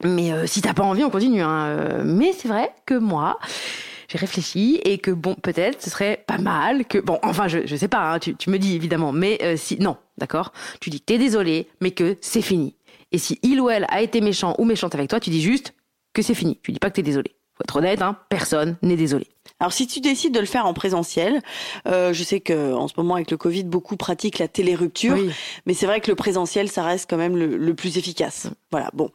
Mais 0.04 0.32
euh, 0.32 0.46
si 0.46 0.62
t'as 0.62 0.74
pas 0.74 0.84
envie, 0.84 1.04
on 1.04 1.10
continue. 1.10 1.42
Hein. 1.42 1.66
Euh, 1.66 2.02
mais 2.04 2.32
c'est 2.32 2.48
vrai 2.48 2.70
que 2.86 2.94
moi, 2.94 3.38
j'ai 4.08 4.18
réfléchi 4.18 4.80
et 4.84 4.98
que 4.98 5.10
bon, 5.10 5.34
peut-être 5.34 5.82
ce 5.82 5.90
serait 5.90 6.24
pas 6.26 6.38
mal 6.38 6.86
que 6.86 6.98
bon, 6.98 7.18
enfin, 7.22 7.48
je 7.48 7.66
je 7.66 7.76
sais 7.76 7.88
pas. 7.88 8.12
Hein, 8.12 8.18
tu, 8.18 8.36
tu 8.36 8.50
me 8.50 8.58
dis 8.58 8.74
évidemment, 8.74 9.12
mais 9.12 9.38
euh, 9.42 9.56
si 9.56 9.78
non, 9.80 9.96
d'accord? 10.16 10.52
Tu 10.80 10.90
dis 10.90 11.00
que 11.00 11.06
t'es 11.06 11.18
désolé, 11.18 11.68
mais 11.80 11.90
que 11.90 12.16
c'est 12.20 12.42
fini. 12.42 12.76
Et 13.10 13.18
si 13.18 13.38
il 13.42 13.60
ou 13.60 13.70
elle 13.70 13.86
a 13.88 14.02
été 14.02 14.20
méchant 14.20 14.54
ou 14.58 14.64
méchante 14.64 14.94
avec 14.94 15.10
toi, 15.10 15.18
tu 15.18 15.30
dis 15.30 15.42
juste 15.42 15.74
que 16.12 16.22
c'est 16.22 16.34
fini. 16.34 16.58
Tu 16.62 16.72
dis 16.72 16.78
pas 16.78 16.90
que 16.90 16.96
t'es 16.96 17.02
désolé. 17.02 17.34
Faut 17.56 17.64
être 17.64 17.76
honnête, 17.76 18.02
hein. 18.02 18.16
Personne 18.28 18.76
n'est 18.82 18.96
désolé. 18.96 19.26
Alors 19.60 19.72
si 19.72 19.86
tu 19.86 20.00
décides 20.00 20.32
de 20.32 20.40
le 20.40 20.46
faire 20.46 20.66
en 20.66 20.74
présentiel, 20.74 21.42
euh, 21.88 22.12
je 22.12 22.22
sais 22.22 22.38
que 22.38 22.74
en 22.74 22.86
ce 22.86 22.94
moment 22.96 23.14
avec 23.14 23.30
le 23.30 23.36
Covid, 23.36 23.64
beaucoup 23.64 23.96
pratiquent 23.96 24.38
la 24.38 24.46
télérupture, 24.46 25.14
oui. 25.14 25.30
mais 25.66 25.74
c'est 25.74 25.86
vrai 25.86 26.00
que 26.00 26.10
le 26.10 26.14
présentiel, 26.14 26.68
ça 26.68 26.84
reste 26.84 27.10
quand 27.10 27.16
même 27.16 27.36
le, 27.36 27.56
le 27.56 27.74
plus 27.74 27.98
efficace. 27.98 28.48
Voilà, 28.70 28.90
bon. 28.92 29.10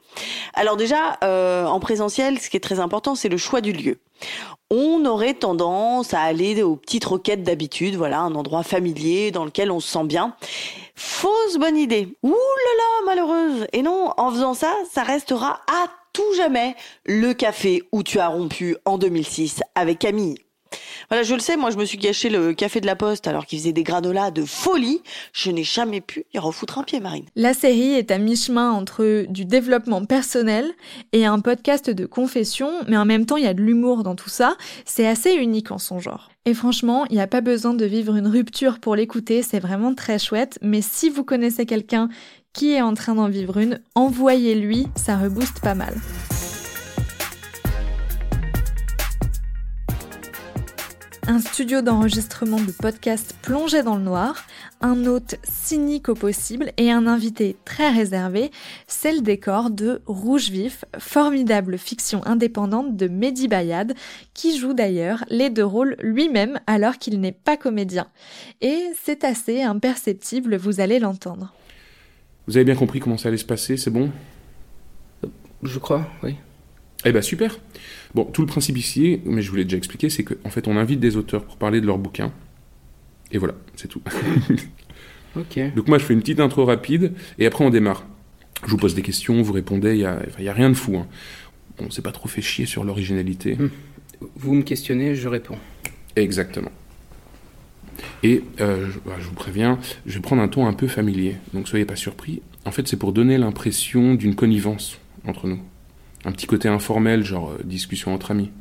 Alors 0.53 0.75
déjà, 0.75 1.17
euh, 1.23 1.65
en 1.65 1.79
présentiel, 1.79 2.39
ce 2.39 2.49
qui 2.49 2.57
est 2.57 2.61
très 2.61 2.79
important, 2.79 3.15
c'est 3.15 3.29
le 3.29 3.37
choix 3.37 3.61
du 3.61 3.71
lieu. 3.71 3.99
On 4.69 5.05
aurait 5.05 5.33
tendance 5.33 6.13
à 6.13 6.21
aller 6.21 6.61
aux 6.61 6.75
petites 6.75 7.05
roquettes 7.05 7.43
d'habitude, 7.43 7.95
voilà, 7.95 8.19
un 8.19 8.35
endroit 8.35 8.63
familier 8.63 9.31
dans 9.31 9.45
lequel 9.45 9.71
on 9.71 9.79
se 9.79 9.87
sent 9.87 10.05
bien. 10.05 10.35
Fausse 10.95 11.57
bonne 11.57 11.77
idée. 11.77 12.17
Ouh 12.23 12.29
là 12.31 12.35
là, 12.77 13.05
malheureuse. 13.05 13.67
Et 13.71 13.81
non, 13.81 14.13
en 14.17 14.31
faisant 14.31 14.53
ça, 14.53 14.73
ça 14.91 15.03
restera 15.03 15.61
à 15.67 15.87
tout 16.13 16.33
jamais 16.37 16.75
le 17.05 17.33
café 17.33 17.83
où 17.91 18.03
tu 18.03 18.19
as 18.19 18.27
rompu 18.27 18.77
en 18.85 18.97
2006 18.97 19.61
avec 19.75 19.99
Camille. 19.99 20.37
Voilà, 21.09 21.23
je 21.23 21.33
le 21.33 21.39
sais, 21.39 21.57
moi 21.57 21.69
je 21.71 21.77
me 21.77 21.85
suis 21.85 21.97
gâché 21.97 22.29
le 22.29 22.53
café 22.53 22.81
de 22.81 22.85
la 22.85 22.95
Poste 22.95 23.27
alors 23.27 23.45
qu'il 23.45 23.59
faisait 23.59 23.73
des 23.73 23.83
granolas 23.83 24.31
de 24.31 24.43
folie. 24.43 25.01
Je 25.31 25.51
n'ai 25.51 25.63
jamais 25.63 26.01
pu 26.01 26.25
y 26.33 26.39
refoutre 26.39 26.79
un 26.79 26.83
pied, 26.83 26.99
Marine. 26.99 27.25
La 27.35 27.53
série 27.53 27.93
est 27.93 28.11
à 28.11 28.17
mi-chemin 28.17 28.71
entre 28.71 29.25
du 29.29 29.45
développement 29.45 30.03
personnel 30.05 30.71
et 31.11 31.25
un 31.25 31.39
podcast 31.39 31.89
de 31.89 32.05
confession, 32.05 32.71
mais 32.87 32.97
en 32.97 33.05
même 33.05 33.25
temps 33.25 33.37
il 33.37 33.43
y 33.43 33.47
a 33.47 33.53
de 33.53 33.61
l'humour 33.61 34.03
dans 34.03 34.15
tout 34.15 34.29
ça. 34.29 34.55
C'est 34.85 35.07
assez 35.07 35.33
unique 35.33 35.71
en 35.71 35.77
son 35.77 35.99
genre. 35.99 36.29
Et 36.45 36.53
franchement, 36.53 37.05
il 37.09 37.15
n'y 37.15 37.21
a 37.21 37.27
pas 37.27 37.39
besoin 37.39 37.73
de 37.73 37.85
vivre 37.85 38.15
une 38.17 38.27
rupture 38.27 38.79
pour 38.79 38.97
l'écouter, 38.97 39.43
c'est 39.43 39.61
vraiment 39.61 39.93
très 39.93 40.19
chouette. 40.19 40.59
Mais 40.61 40.81
si 40.81 41.09
vous 41.09 41.23
connaissez 41.23 41.65
quelqu'un 41.65 42.09
qui 42.53 42.73
est 42.73 42.81
en 42.81 42.93
train 42.93 43.15
d'en 43.15 43.29
vivre 43.29 43.57
une, 43.57 43.79
envoyez-lui, 43.95 44.87
ça 44.95 45.17
rebooste 45.17 45.59
pas 45.59 45.75
mal. 45.75 45.93
Un 51.25 51.39
studio 51.39 51.81
d'enregistrement 51.81 52.59
de 52.59 52.71
podcast 52.71 53.33
plongé 53.41 53.81
dans 53.81 53.95
le 53.95 54.03
noir, 54.03 54.45
un 54.81 55.05
hôte 55.05 55.35
cynique 55.43 56.09
au 56.09 56.15
possible 56.15 56.73
et 56.75 56.91
un 56.91 57.07
invité 57.07 57.55
très 57.63 57.89
réservé, 57.89 58.51
c'est 58.87 59.13
le 59.13 59.21
décor 59.21 59.69
de 59.69 60.01
Rouge 60.05 60.49
Vif, 60.49 60.83
formidable 60.99 61.77
fiction 61.77 62.21
indépendante 62.25 62.97
de 62.97 63.07
Mehdi 63.07 63.47
Bayad, 63.47 63.95
qui 64.33 64.57
joue 64.57 64.73
d'ailleurs 64.73 65.23
les 65.29 65.49
deux 65.49 65.63
rôles 65.63 65.95
lui-même 66.01 66.59
alors 66.67 66.97
qu'il 66.97 67.21
n'est 67.21 67.31
pas 67.31 67.55
comédien. 67.55 68.07
Et 68.59 68.91
c'est 69.01 69.23
assez 69.23 69.61
imperceptible, 69.61 70.57
vous 70.57 70.81
allez 70.81 70.99
l'entendre. 70.99 71.53
Vous 72.47 72.57
avez 72.57 72.65
bien 72.65 72.75
compris 72.75 72.99
comment 72.99 73.17
ça 73.17 73.29
allait 73.29 73.37
se 73.37 73.45
passer, 73.45 73.77
c'est 73.77 73.91
bon? 73.91 74.11
Je 75.63 75.79
crois, 75.79 76.09
oui. 76.23 76.35
Eh 77.05 77.11
ben 77.11 77.21
super. 77.21 77.59
Bon, 78.13 78.25
tout 78.25 78.41
le 78.41 78.47
principe 78.47 78.77
ici, 78.77 79.21
mais 79.25 79.41
je 79.41 79.49
vous 79.49 79.55
l'ai 79.55 79.63
déjà 79.63 79.77
expliqué, 79.77 80.09
c'est 80.09 80.23
qu'en 80.23 80.49
fait 80.49 80.67
on 80.67 80.77
invite 80.77 80.99
des 80.99 81.15
auteurs 81.17 81.43
pour 81.43 81.57
parler 81.57 81.81
de 81.81 81.85
leurs 81.85 81.97
bouquins. 81.97 82.31
Et 83.31 83.37
voilà, 83.37 83.55
c'est 83.75 83.87
tout. 83.87 84.01
ok. 85.35 85.73
Donc 85.75 85.87
moi 85.87 85.97
je 85.97 86.05
fais 86.05 86.13
une 86.13 86.21
petite 86.21 86.39
intro 86.39 86.65
rapide 86.65 87.13
et 87.39 87.45
après 87.45 87.65
on 87.65 87.69
démarre. 87.69 88.05
Je 88.65 88.71
vous 88.71 88.77
pose 88.77 88.95
des 88.95 89.01
questions, 89.01 89.41
vous 89.41 89.53
répondez, 89.53 89.91
il 89.91 89.99
n'y 89.99 90.05
a, 90.05 90.21
y 90.39 90.47
a 90.47 90.53
rien 90.53 90.69
de 90.69 90.75
fou. 90.75 90.97
Hein. 90.97 91.07
On 91.79 91.89
s'est 91.89 92.01
pas 92.01 92.11
trop 92.11 92.29
fait 92.29 92.41
chier 92.41 92.65
sur 92.65 92.83
l'originalité. 92.83 93.55
Hmm. 93.55 93.69
Vous 94.35 94.53
me 94.53 94.61
questionnez, 94.61 95.15
je 95.15 95.27
réponds. 95.27 95.57
Exactement. 96.15 96.71
Et 98.23 98.43
euh, 98.59 98.89
je, 98.91 98.99
bah, 98.99 99.15
je 99.19 99.25
vous 99.25 99.33
préviens, 99.33 99.79
je 100.05 100.13
vais 100.15 100.21
prendre 100.21 100.41
un 100.41 100.47
ton 100.47 100.65
un 100.67 100.73
peu 100.73 100.87
familier, 100.87 101.37
donc 101.53 101.67
soyez 101.67 101.85
pas 101.85 101.95
surpris. 101.95 102.41
En 102.65 102.71
fait, 102.71 102.87
c'est 102.87 102.97
pour 102.97 103.13
donner 103.13 103.37
l'impression 103.37 104.15
d'une 104.15 104.35
connivence 104.35 104.99
entre 105.25 105.47
nous. 105.47 105.59
Un 106.25 106.31
petit 106.31 106.47
côté 106.47 106.69
informel, 106.69 107.23
genre 107.23 107.51
euh, 107.51 107.61
discussion 107.63 108.13
entre 108.13 108.31
amis. 108.31 108.51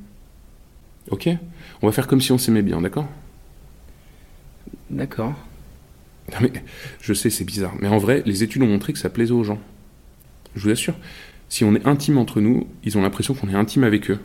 Ok? 1.11 1.29
On 1.81 1.87
va 1.87 1.93
faire 1.93 2.07
comme 2.07 2.21
si 2.21 2.33
on 2.33 2.39
s'aimait 2.39 2.63
bien, 2.63 2.81
d'accord? 2.81 3.09
D'accord. 4.91 5.35
Non 6.33 6.39
mais, 6.41 6.53
je 7.01 7.13
sais, 7.13 7.31
c'est 7.31 7.45
bizarre, 7.45 7.75
mais 7.81 7.89
en 7.89 7.99
vrai, 7.99 8.23
les 8.27 8.43
études 8.43 8.63
ont 8.63 8.69
montré 8.69 8.93
que 8.93 8.99
ça 8.99 9.11
plaisait 9.11 9.33
aux 9.33 9.45
gens. 9.45 9.59
Je 10.55 10.63
vous 10.63 10.71
assure, 10.71 10.95
si 11.49 11.65
on 11.65 11.75
est 11.75 11.87
intime 11.87 12.19
entre 12.19 12.41
nous, 12.41 12.67
ils 12.85 12.97
ont 12.97 13.03
l'impression 13.03 13.35
qu'on 13.35 13.49
est 13.49 13.55
intime 13.55 13.85
avec 13.85 14.11
eux. 14.11 14.19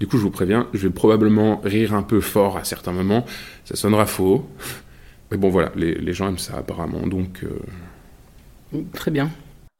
Du 0.00 0.06
coup, 0.06 0.18
je 0.18 0.22
vous 0.22 0.30
préviens, 0.30 0.68
je 0.74 0.86
vais 0.86 0.92
probablement 0.92 1.60
rire 1.64 1.94
un 1.94 2.02
peu 2.02 2.20
fort 2.20 2.56
à 2.56 2.64
certains 2.64 2.92
moments. 2.92 3.24
Ça 3.64 3.76
sonnera 3.76 4.06
faux. 4.06 4.46
Mais 5.30 5.36
bon, 5.36 5.48
voilà, 5.48 5.72
les, 5.74 5.94
les 5.94 6.12
gens 6.12 6.28
aiment 6.28 6.38
ça 6.38 6.56
apparemment, 6.58 7.06
donc... 7.06 7.44
Euh... 7.44 8.82
Très 8.92 9.10
bien. 9.10 9.30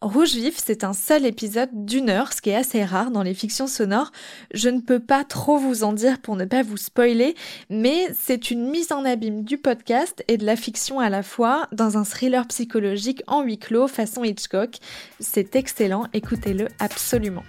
Rouge 0.03 0.35
Vif, 0.35 0.61
c'est 0.63 0.85
un 0.85 0.93
seul 0.93 1.25
épisode 1.25 1.71
d'une 1.73 2.11
heure, 2.11 2.33
ce 2.33 2.43
qui 2.43 2.51
est 2.51 2.55
assez 2.55 2.85
rare 2.85 3.11
dans 3.11 3.23
les 3.23 3.33
fictions 3.33 3.67
sonores. 3.67 4.13
Je 4.53 4.69
ne 4.69 4.81
peux 4.81 5.01
pas 5.01 5.25
trop 5.25 5.57
vous 5.57 5.85
en 5.85 5.95
dire 5.95 6.21
pour 6.21 6.37
ne 6.37 6.45
pas 6.45 6.63
vous 6.63 6.77
spoiler, 6.77 7.35
mais 7.71 8.09
c'est 8.15 8.51
une 8.51 8.71
mise 8.71 8.93
en 8.93 9.05
abîme 9.05 9.43
du 9.43 9.57
podcast 9.57 10.23
et 10.29 10.37
de 10.37 10.45
la 10.45 10.55
fiction 10.55 11.01
à 11.01 11.09
la 11.09 11.23
fois 11.23 11.67
dans 11.73 11.97
un 11.97 12.05
thriller 12.05 12.47
psychologique 12.47 13.23
en 13.27 13.43
huis 13.43 13.59
clos 13.59 13.89
façon 13.89 14.23
Hitchcock. 14.23 14.77
C'est 15.19 15.57
excellent, 15.57 16.07
écoutez-le 16.13 16.69
absolument. 16.79 17.45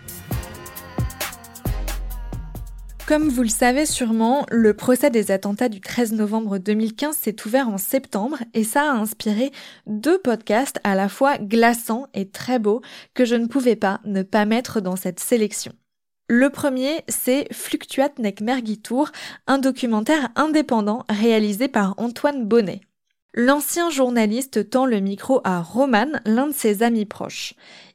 Comme 3.08 3.30
vous 3.30 3.44
le 3.44 3.48
savez 3.48 3.86
sûrement, 3.86 4.46
le 4.52 4.74
procès 4.74 5.10
des 5.10 5.32
attentats 5.32 5.70
du 5.70 5.80
13 5.80 6.12
novembre 6.12 6.58
2015 6.58 7.16
s'est 7.16 7.38
ouvert 7.46 7.70
en 7.70 7.78
septembre 7.78 8.40
et 8.54 8.66
ça 8.66 8.92
a 8.92 8.96
inspiré 8.96 9.52
deux 9.86 10.18
podcasts 10.18 10.82
à 10.84 10.94
la 10.94 11.08
fois 11.08 11.38
glaçants 11.38 12.08
et 12.14 12.28
très 12.28 12.60
beaux 12.60 12.82
que 13.14 13.24
je 13.24 13.36
ne 13.36 13.48
pouvais 13.48 13.78
pas 13.78 14.02
ne 14.04 14.24
pas 14.24 14.44
mettre 14.44 14.82
dans 14.82 14.98
cette 14.98 15.22
sélection. 15.22 15.72
Le 16.28 16.50
premier, 16.50 17.06
c'est 17.08 17.48
Fluctuat 17.54 18.12
nec 18.20 18.42
mergitur, 18.42 19.14
un 19.48 19.58
documentaire 19.58 20.28
indépendant 20.36 21.06
réalisé 21.08 21.70
par 21.70 21.94
Antoine 21.96 22.44
Bonnet. 22.44 22.82
L'ancien 23.34 23.90
journaliste 23.90 24.70
tend 24.70 24.86
le 24.86 25.00
micro 25.00 25.42
à 25.44 25.62
Roman, 25.62 26.08
l'un 26.26 26.48
de 26.48 26.54
ses 26.54 26.82
amis 26.82 27.06
proches. 27.06 27.54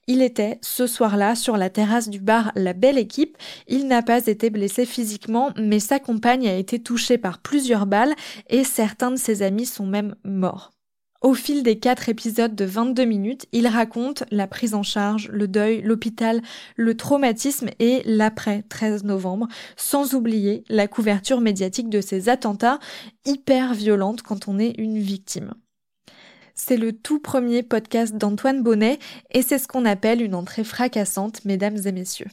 Il 0.09 0.21
était 0.21 0.59
ce 0.63 0.89
soir-là 0.89 1.37
sur 1.37 1.57
la 1.57 1.71
terrasse 1.71 2.09
du 2.09 2.19
bar 2.19 2.51
La 2.57 2.73
Belle 2.73 2.99
Équipe. 2.99 3.37
Il 3.69 3.87
n'a 3.87 4.03
pas 4.03 4.27
été 4.27 4.51
blessé 4.51 4.85
physiquement, 4.85 5.51
mais 5.57 5.79
sa 5.79 6.01
compagne 6.01 6.49
a 6.49 6.57
été 6.57 6.83
touchée 6.83 7.19
par 7.19 7.39
plusieurs 7.39 7.87
balles 7.87 8.15
et 8.51 8.65
certains 8.65 9.13
de 9.13 9.17
ses 9.17 9.43
amis 9.43 9.67
sont 9.67 9.87
même 9.87 10.17
morts. 10.25 10.73
Au 11.21 11.35
fil 11.35 11.63
des 11.63 11.79
quatre 11.79 12.09
épisodes 12.09 12.57
de 12.57 12.65
22 12.65 13.05
minutes, 13.05 13.47
il 13.53 13.69
raconte 13.69 14.25
la 14.33 14.49
prise 14.49 14.75
en 14.75 14.83
charge, 14.83 15.29
le 15.29 15.47
deuil, 15.47 15.81
l'hôpital, 15.81 16.43
le 16.75 16.97
traumatisme 16.97 17.69
et 17.79 18.03
l'après 18.05 18.65
13 18.69 19.05
novembre, 19.05 19.47
sans 19.77 20.15
oublier 20.15 20.65
la 20.69 20.89
couverture 20.89 21.41
médiatique 21.41 21.89
de 21.89 22.01
ces 22.01 22.29
attentats 22.29 22.81
hyper 23.25 23.73
violentes 23.73 24.23
quand 24.23 24.49
on 24.49 24.59
est 24.59 24.75
une 24.79 24.99
victime. 24.99 25.55
C'est 26.55 26.77
le 26.77 26.93
tout 26.93 27.19
premier 27.19 27.63
podcast 27.63 28.17
d'Antoine 28.17 28.63
Bonnet 28.63 28.99
et 29.31 29.43
c'est 29.43 29.59
ce 29.59 29.67
qu'on 29.67 29.85
appelle 29.85 30.21
une 30.21 30.35
entrée 30.35 30.65
fracassante, 30.65 31.45
mesdames 31.45 31.79
et 31.85 31.93
messieurs. 31.93 32.29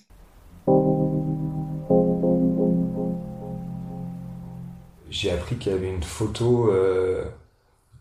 J'ai 5.09 5.31
appris 5.31 5.55
qu'il 5.55 5.71
y 5.71 5.75
avait 5.75 5.89
une 5.89 6.03
photo 6.03 6.71
euh, 6.71 7.25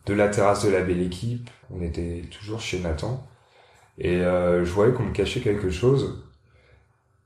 de 0.07 0.15
la 0.15 0.29
terrasse 0.29 0.65
de 0.65 0.71
la 0.71 0.83
belle 0.83 1.03
équipe. 1.03 1.49
On 1.71 1.83
était 1.83 2.23
toujours 2.31 2.61
chez 2.61 2.81
Nathan. 2.81 3.25
Et 3.99 4.17
euh, 4.17 4.65
je 4.65 4.71
voyais 4.71 4.93
qu'on 4.93 5.05
me 5.05 5.13
cachait 5.13 5.41
quelque 5.41 5.71
chose. 5.71 6.25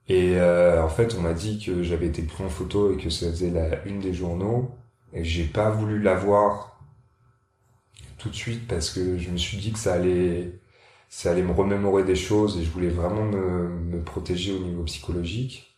Et 0.08 0.36
euh, 0.36 0.82
en 0.82 0.88
fait, 0.88 1.14
on 1.18 1.22
m'a 1.22 1.32
dit 1.32 1.62
que 1.64 1.82
j'avais 1.82 2.06
été 2.06 2.22
pris 2.22 2.44
en 2.44 2.48
photo 2.48 2.92
et 2.92 2.96
que 2.96 3.10
ça 3.10 3.26
faisait 3.30 3.50
la 3.50 3.82
une 3.84 4.00
des 4.00 4.12
journaux. 4.12 4.70
Et 5.12 5.24
j'ai 5.24 5.44
pas 5.44 5.70
voulu 5.70 6.00
la 6.00 6.14
voir 6.14 6.71
tout 8.22 8.28
de 8.28 8.34
suite 8.34 8.68
parce 8.68 8.90
que 8.90 9.18
je 9.18 9.30
me 9.30 9.36
suis 9.36 9.56
dit 9.58 9.72
que 9.72 9.78
ça 9.78 9.94
allait, 9.94 10.52
ça 11.08 11.32
allait 11.32 11.42
me 11.42 11.52
remémorer 11.52 12.04
des 12.04 12.14
choses 12.16 12.58
et 12.58 12.64
je 12.64 12.70
voulais 12.70 12.88
vraiment 12.88 13.24
me, 13.24 14.00
protéger 14.02 14.52
au 14.52 14.60
niveau 14.60 14.84
psychologique. 14.84 15.76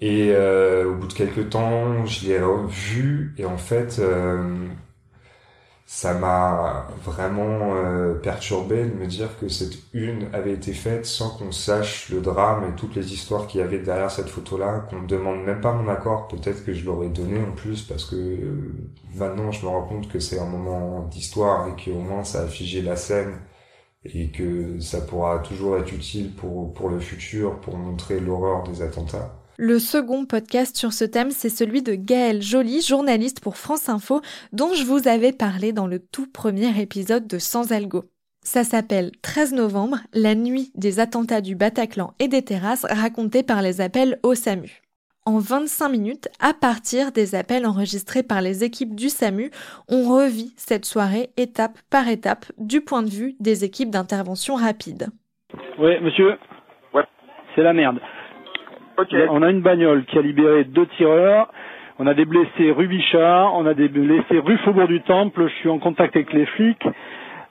Et 0.00 0.30
euh, 0.30 0.90
au 0.90 0.94
bout 0.94 1.08
de 1.08 1.12
quelques 1.12 1.50
temps, 1.50 2.06
je 2.06 2.26
l'ai 2.26 2.40
revu 2.40 3.34
et 3.38 3.44
en 3.44 3.58
fait, 3.58 3.98
euh, 3.98 4.68
ça 5.90 6.12
m'a 6.12 6.86
vraiment 7.02 7.74
euh, 7.76 8.12
perturbé 8.12 8.84
de 8.84 8.92
me 8.94 9.06
dire 9.06 9.38
que 9.38 9.48
cette 9.48 9.78
une 9.94 10.28
avait 10.34 10.52
été 10.52 10.74
faite 10.74 11.06
sans 11.06 11.30
qu'on 11.30 11.50
sache 11.50 12.10
le 12.10 12.20
drame 12.20 12.70
et 12.70 12.76
toutes 12.76 12.94
les 12.94 13.14
histoires 13.14 13.46
qu'il 13.46 13.62
y 13.62 13.64
avait 13.64 13.78
derrière 13.78 14.10
cette 14.10 14.28
photo-là, 14.28 14.86
qu'on 14.90 15.00
ne 15.00 15.06
demande 15.06 15.44
même 15.44 15.62
pas 15.62 15.72
mon 15.72 15.88
accord. 15.88 16.28
Peut-être 16.28 16.62
que 16.62 16.74
je 16.74 16.84
l'aurais 16.84 17.08
donné 17.08 17.40
en 17.40 17.52
plus 17.52 17.80
parce 17.80 18.04
que 18.04 18.16
euh, 18.16 18.90
maintenant 19.14 19.50
je 19.50 19.64
me 19.64 19.70
rends 19.70 19.86
compte 19.86 20.10
que 20.10 20.18
c'est 20.20 20.38
un 20.38 20.44
moment 20.44 21.06
d'histoire 21.06 21.68
et 21.68 21.82
qu'au 21.82 22.00
moins 22.00 22.22
ça 22.22 22.42
a 22.42 22.46
figé 22.46 22.82
la 22.82 22.96
scène 22.96 23.38
et 24.04 24.30
que 24.30 24.78
ça 24.80 25.00
pourra 25.00 25.38
toujours 25.38 25.78
être 25.78 25.92
utile 25.94 26.34
pour, 26.34 26.74
pour 26.74 26.90
le 26.90 27.00
futur, 27.00 27.60
pour 27.60 27.78
montrer 27.78 28.20
l'horreur 28.20 28.62
des 28.64 28.82
attentats. 28.82 29.34
Le 29.60 29.80
second 29.80 30.24
podcast 30.24 30.76
sur 30.76 30.92
ce 30.92 31.04
thème, 31.04 31.32
c'est 31.32 31.48
celui 31.48 31.82
de 31.82 31.96
Gaël 31.96 32.40
Joly, 32.40 32.80
journaliste 32.80 33.40
pour 33.40 33.56
France 33.56 33.88
Info, 33.88 34.20
dont 34.52 34.72
je 34.72 34.84
vous 34.84 35.08
avais 35.08 35.32
parlé 35.32 35.72
dans 35.72 35.88
le 35.88 35.98
tout 35.98 36.30
premier 36.30 36.80
épisode 36.80 37.26
de 37.26 37.40
Sans 37.40 37.72
Algo. 37.72 38.04
Ça 38.40 38.62
s'appelle 38.62 39.10
13 39.20 39.54
novembre, 39.54 39.98
la 40.14 40.36
nuit 40.36 40.70
des 40.76 41.00
attentats 41.00 41.40
du 41.40 41.56
Bataclan 41.56 42.14
et 42.20 42.28
des 42.28 42.42
terrasses 42.42 42.86
racontés 42.88 43.42
par 43.42 43.60
les 43.60 43.80
appels 43.80 44.20
au 44.22 44.36
SAMU. 44.36 44.80
En 45.26 45.40
25 45.40 45.88
minutes, 45.88 46.28
à 46.38 46.54
partir 46.54 47.10
des 47.10 47.34
appels 47.34 47.66
enregistrés 47.66 48.22
par 48.22 48.40
les 48.42 48.62
équipes 48.62 48.94
du 48.94 49.08
SAMU, 49.08 49.50
on 49.88 50.08
revit 50.08 50.54
cette 50.56 50.84
soirée 50.84 51.30
étape 51.36 51.80
par 51.90 52.06
étape 52.06 52.46
du 52.58 52.80
point 52.80 53.02
de 53.02 53.10
vue 53.10 53.34
des 53.40 53.64
équipes 53.64 53.90
d'intervention 53.90 54.54
rapide. 54.54 55.08
Oui, 55.80 55.98
monsieur 56.00 56.38
Ouais. 56.94 57.02
C'est 57.56 57.62
la 57.62 57.72
merde. 57.72 57.98
On 59.30 59.42
a 59.42 59.50
une 59.50 59.60
bagnole 59.60 60.04
qui 60.06 60.18
a 60.18 60.22
libéré 60.22 60.64
deux 60.64 60.86
tireurs. 60.96 61.48
On 62.00 62.06
a 62.06 62.14
des 62.14 62.24
blessés 62.24 62.70
rue 62.70 62.86
Bichard, 62.86 63.54
on 63.54 63.66
a 63.66 63.74
des 63.74 63.88
blessés 63.88 64.38
rue 64.38 64.56
Faubourg 64.58 64.86
du 64.86 65.00
Temple. 65.02 65.48
Je 65.48 65.54
suis 65.54 65.68
en 65.68 65.78
contact 65.78 66.14
avec 66.14 66.32
les 66.32 66.46
flics. 66.46 66.86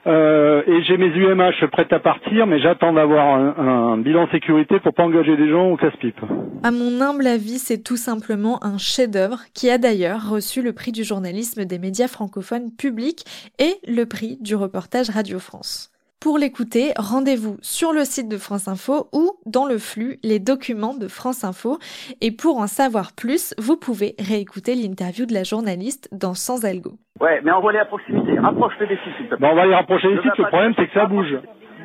Euh, 0.06 0.62
et 0.66 0.82
j'ai 0.84 0.96
mes 0.96 1.08
UMH 1.08 1.66
prêtes 1.70 1.92
à 1.92 1.98
partir, 1.98 2.46
mais 2.46 2.60
j'attends 2.60 2.94
d'avoir 2.94 3.34
un, 3.34 3.54
un, 3.58 3.98
bilan 3.98 4.26
sécurité 4.30 4.78
pour 4.80 4.94
pas 4.94 5.02
engager 5.02 5.36
des 5.36 5.50
gens 5.50 5.70
au 5.70 5.76
casse-pipe. 5.76 6.20
À 6.62 6.70
mon 6.70 7.00
humble 7.00 7.26
avis, 7.26 7.58
c'est 7.58 7.82
tout 7.82 7.96
simplement 7.96 8.64
un 8.64 8.78
chef-d'œuvre 8.78 9.40
qui 9.54 9.68
a 9.70 9.76
d'ailleurs 9.76 10.30
reçu 10.30 10.62
le 10.62 10.72
prix 10.72 10.92
du 10.92 11.04
journalisme 11.04 11.64
des 11.64 11.78
médias 11.78 12.08
francophones 12.08 12.70
publics 12.76 13.24
et 13.58 13.74
le 13.86 14.04
prix 14.04 14.38
du 14.40 14.54
reportage 14.54 15.10
Radio 15.10 15.38
France. 15.38 15.90
Pour 16.20 16.36
l'écouter, 16.36 16.90
rendez-vous 16.98 17.58
sur 17.62 17.92
le 17.92 18.02
site 18.04 18.28
de 18.28 18.38
France 18.38 18.66
Info 18.66 19.06
ou 19.12 19.34
dans 19.46 19.66
le 19.66 19.78
flux 19.78 20.18
Les 20.24 20.40
documents 20.40 20.94
de 20.94 21.06
France 21.06 21.44
Info. 21.44 21.78
Et 22.20 22.32
pour 22.32 22.58
en 22.58 22.66
savoir 22.66 23.12
plus, 23.16 23.54
vous 23.56 23.76
pouvez 23.76 24.16
réécouter 24.18 24.74
l'interview 24.74 25.26
de 25.26 25.32
la 25.32 25.44
journaliste 25.44 26.08
dans 26.10 26.34
Sans 26.34 26.64
Algo. 26.64 26.94
Ouais, 27.20 27.40
mais 27.44 27.52
envoie-les 27.52 27.78
à 27.78 27.84
proximité. 27.84 28.32
S'il 28.34 29.28
te 29.28 29.34
plaît. 29.34 29.36
Bon, 29.38 29.48
on 29.52 29.54
va 29.54 29.66
les 29.66 29.74
rapprocher 29.76 30.08
des 30.08 30.20
sites. 30.22 30.38
Le 30.38 30.48
problème, 30.48 30.74
c'est 30.76 30.88
que 30.88 30.92
ça 30.94 31.06
bouge. 31.06 31.38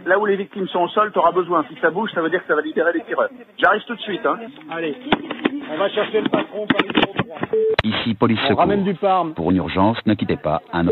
Là 0.07 0.17
où 0.19 0.25
les 0.25 0.35
victimes 0.35 0.67
sont 0.67 0.79
au 0.81 0.87
sol, 0.89 1.11
tu 1.13 1.19
auras 1.19 1.31
besoin. 1.31 1.63
Si 1.69 1.77
ça 1.79 1.91
bouge, 1.91 2.09
ça 2.15 2.21
veut 2.21 2.29
dire 2.31 2.41
que 2.41 2.47
ça 2.47 2.55
va 2.55 2.61
libérer 2.61 2.91
les 2.91 3.03
tireurs. 3.03 3.29
J'arrive 3.59 3.83
tout 3.85 3.95
de 3.95 4.01
suite. 4.01 4.25
Hein. 4.25 4.37
Allez, 4.71 4.97
on 5.71 5.77
va 5.77 5.89
chercher 5.89 6.21
le 6.21 6.29
patron 6.29 6.65
par 6.67 6.81
numéro 6.81 7.13
3. 7.13 7.37
Ici, 7.83 8.13
police 8.15 8.39
On 8.45 8.47
secours. 8.47 8.59
ramène 8.59 8.83
du 8.83 8.95
parme. 8.95 9.33
Pour 9.35 9.51
une 9.51 9.57
urgence, 9.57 9.97
ne 10.07 10.15
quittez 10.15 10.37
pas. 10.37 10.61
Un... 10.73 10.85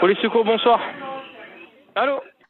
Police 0.00 0.18
secours, 0.18 0.44
bonsoir. 0.44 0.78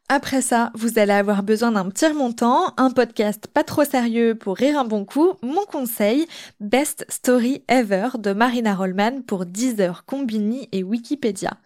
Après 0.09 0.41
ça, 0.41 0.71
vous 0.75 0.99
allez 0.99 1.13
avoir 1.13 1.43
besoin 1.43 1.71
d'un 1.71 1.89
petit 1.89 2.05
remontant, 2.05 2.73
un 2.77 2.91
podcast 2.91 3.47
pas 3.47 3.63
trop 3.63 3.83
sérieux 3.83 4.35
pour 4.35 4.57
rire 4.57 4.77
un 4.77 4.83
bon 4.83 5.05
coup. 5.05 5.31
Mon 5.41 5.65
conseil, 5.65 6.27
Best 6.59 7.05
Story 7.09 7.63
Ever 7.67 8.09
de 8.19 8.33
Marina 8.33 8.75
Rollman 8.75 9.21
pour 9.25 9.45
Deezer, 9.45 10.05
Combini 10.05 10.67
et 10.71 10.83
Wikipédia. 10.83 11.57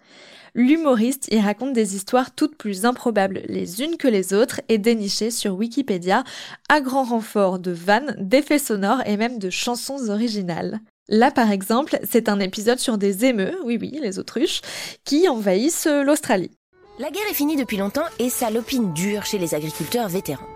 L'humoriste 0.54 1.28
y 1.32 1.40
raconte 1.40 1.74
des 1.74 1.96
histoires 1.96 2.34
toutes 2.34 2.56
plus 2.56 2.86
improbables 2.86 3.42
les 3.48 3.84
unes 3.84 3.98
que 3.98 4.08
les 4.08 4.34
autres 4.34 4.62
et 4.70 4.78
dénichées 4.78 5.30
sur 5.30 5.56
Wikipédia 5.56 6.24
à 6.70 6.80
grand 6.80 7.04
renfort 7.04 7.60
de 7.60 7.72
vannes, 7.72 8.16
d'effets 8.18 8.60
sonores 8.60 9.02
et 9.06 9.18
même 9.18 9.40
de 9.40 9.50
chansons 9.50 10.10
originales. 10.10 10.80
Là, 11.10 11.32
par 11.32 11.52
exemple, 11.52 12.00
c'est 12.04 12.28
un 12.28 12.40
épisode 12.40 12.80
sur 12.80 12.98
des 12.98 13.26
émeux, 13.26 13.56
oui 13.64 13.78
oui, 13.80 14.00
les 14.02 14.20
autruches, 14.20 14.62
qui 15.06 15.28
envahissent 15.28 15.88
l'Australie. 15.88 16.52
La 17.00 17.12
guerre 17.12 17.28
est 17.30 17.34
finie 17.36 17.56
depuis 17.56 17.78
longtemps 17.78 18.06
et 18.18 18.30
ça 18.30 18.50
l'opine 18.50 18.94
dur 18.94 19.24
chez 19.26 19.38
les 19.38 19.54
agriculteurs 19.54 20.10
vétérans. 20.10 20.48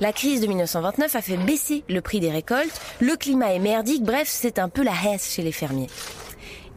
La 0.00 0.12
crise 0.12 0.40
de 0.40 0.46
1929 0.46 1.14
a 1.14 1.22
fait 1.22 1.36
baisser 1.36 1.84
le 1.88 2.00
prix 2.00 2.20
des 2.20 2.30
récoltes, 2.30 2.80
le 3.00 3.16
climat 3.16 3.52
est 3.52 3.58
merdique, 3.58 4.02
bref, 4.02 4.28
c'est 4.30 4.58
un 4.58 4.68
peu 4.68 4.82
la 4.82 4.92
hesse 4.92 5.32
chez 5.34 5.42
les 5.42 5.52
fermiers. 5.52 5.88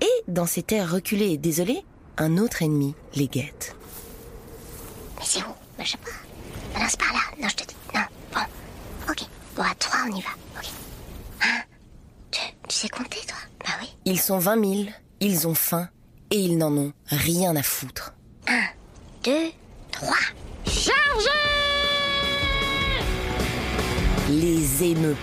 Et 0.01 0.31
dans 0.31 0.45
ces 0.45 0.63
terres 0.63 0.91
reculées 0.91 1.31
et 1.31 1.37
désolées, 1.37 1.83
un 2.17 2.37
autre 2.37 2.61
ennemi 2.61 2.93
les 3.15 3.27
guette. 3.27 3.75
Mais 5.17 5.25
c'est 5.25 5.39
où? 5.41 5.53
Ben, 5.77 5.85
Je 5.85 5.91
sais 5.91 5.97
pas. 5.97 6.85
C'est 6.89 6.99
par 6.99 7.13
là. 7.13 7.19
Non, 7.41 7.47
je 7.49 7.55
te 7.55 7.63
dis. 7.67 7.75
Non. 7.93 8.01
Bon. 8.33 8.41
Ok. 9.09 9.19
Bon, 9.55 9.63
à 9.63 9.75
trois, 9.75 9.99
on 10.09 10.15
y 10.15 10.21
va. 10.21 10.29
Ok. 10.57 10.67
Un, 11.41 11.59
deux. 12.31 12.37
Tu 12.69 12.75
sais 12.75 12.89
compter, 12.89 13.19
toi? 13.27 13.37
Bah 13.65 13.73
oui. 13.81 13.87
Ils 14.05 14.19
sont 14.19 14.39
20 14.39 14.65
000, 14.85 14.89
ils 15.19 15.47
ont 15.47 15.55
faim 15.55 15.89
et 16.31 16.37
ils 16.39 16.57
n'en 16.57 16.75
ont 16.75 16.93
rien 17.07 17.55
à 17.55 17.63
foutre. 17.63 18.13
Un, 18.47 18.61
deux, 19.23 19.51
trois. 19.91 20.15
Chargez 20.65 21.29
Les 24.29 24.83
émeux. 24.91 25.15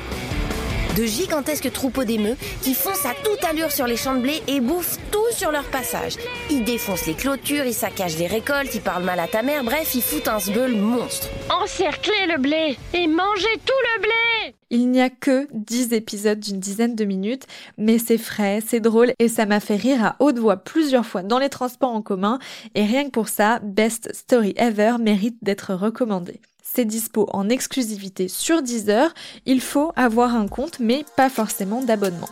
De 0.97 1.05
gigantesques 1.05 1.71
troupeaux 1.73 2.05
d'émeux 2.05 2.37
qui 2.63 2.73
foncent 2.73 3.05
à 3.05 3.13
toute 3.23 3.45
allure 3.45 3.71
sur 3.71 3.87
les 3.87 3.99
champs 3.99 4.15
de 4.15 4.23
blé 4.23 4.43
et 4.49 4.61
bouffent 4.61 4.99
tout 5.11 5.31
sur 5.31 5.51
leur 5.51 5.65
passage. 5.65 6.15
Ils 6.51 6.65
défoncent 6.65 7.07
les 7.07 7.13
clôtures, 7.13 7.67
ils 7.67 7.75
saccagent 7.75 8.17
les 8.17 8.27
récoltes, 8.27 8.75
ils 8.75 8.81
parlent 8.81 9.05
mal 9.05 9.21
à 9.21 9.29
ta 9.29 9.43
mère, 9.43 9.63
bref, 9.63 9.95
ils 9.95 10.01
foutent 10.01 10.29
un 10.29 10.41
sbeul 10.41 10.75
monstre. 10.75 11.29
Encerclez 11.51 12.27
le 12.29 12.41
blé 12.41 12.79
et 12.95 13.07
mangez 13.09 13.45
tout 13.67 13.75
le 13.95 14.01
blé 14.01 14.55
Il 14.71 14.91
n'y 14.91 15.03
a 15.03 15.11
que 15.11 15.47
10 15.53 15.93
épisodes 15.93 16.41
d'une 16.41 16.61
dizaine 16.61 16.95
de 16.95 17.05
minutes, 17.05 17.47
mais 17.77 17.99
c'est 17.99 18.17
frais, 18.17 18.63
c'est 18.67 18.81
drôle 18.81 19.13
et 19.19 19.29
ça 19.29 19.45
m'a 19.45 19.61
fait 19.61 19.77
rire 19.77 20.03
à 20.03 20.17
haute 20.21 20.39
voix 20.39 20.57
plusieurs 20.57 21.05
fois 21.05 21.23
dans 21.23 21.39
les 21.39 21.51
transports 21.51 21.93
en 21.93 22.01
commun 22.01 22.39
et 22.75 22.87
rien 22.87 23.05
que 23.05 23.11
pour 23.11 23.29
ça, 23.29 23.61
Best 23.63 24.15
Story 24.15 24.55
Ever 24.57 24.95
mérite 24.99 25.37
d'être 25.43 25.75
recommandé. 25.75 26.41
Dispo 26.85 27.29
en 27.33 27.49
exclusivité 27.49 28.29
sur 28.29 28.63
Deezer, 28.63 29.15
il 29.47 29.61
faut 29.61 29.93
avoir 29.97 30.35
un 30.35 30.49
compte 30.49 30.81
mais 30.81 31.05
pas 31.17 31.31
forcément 31.31 31.83
d'abonnement. 31.83 32.29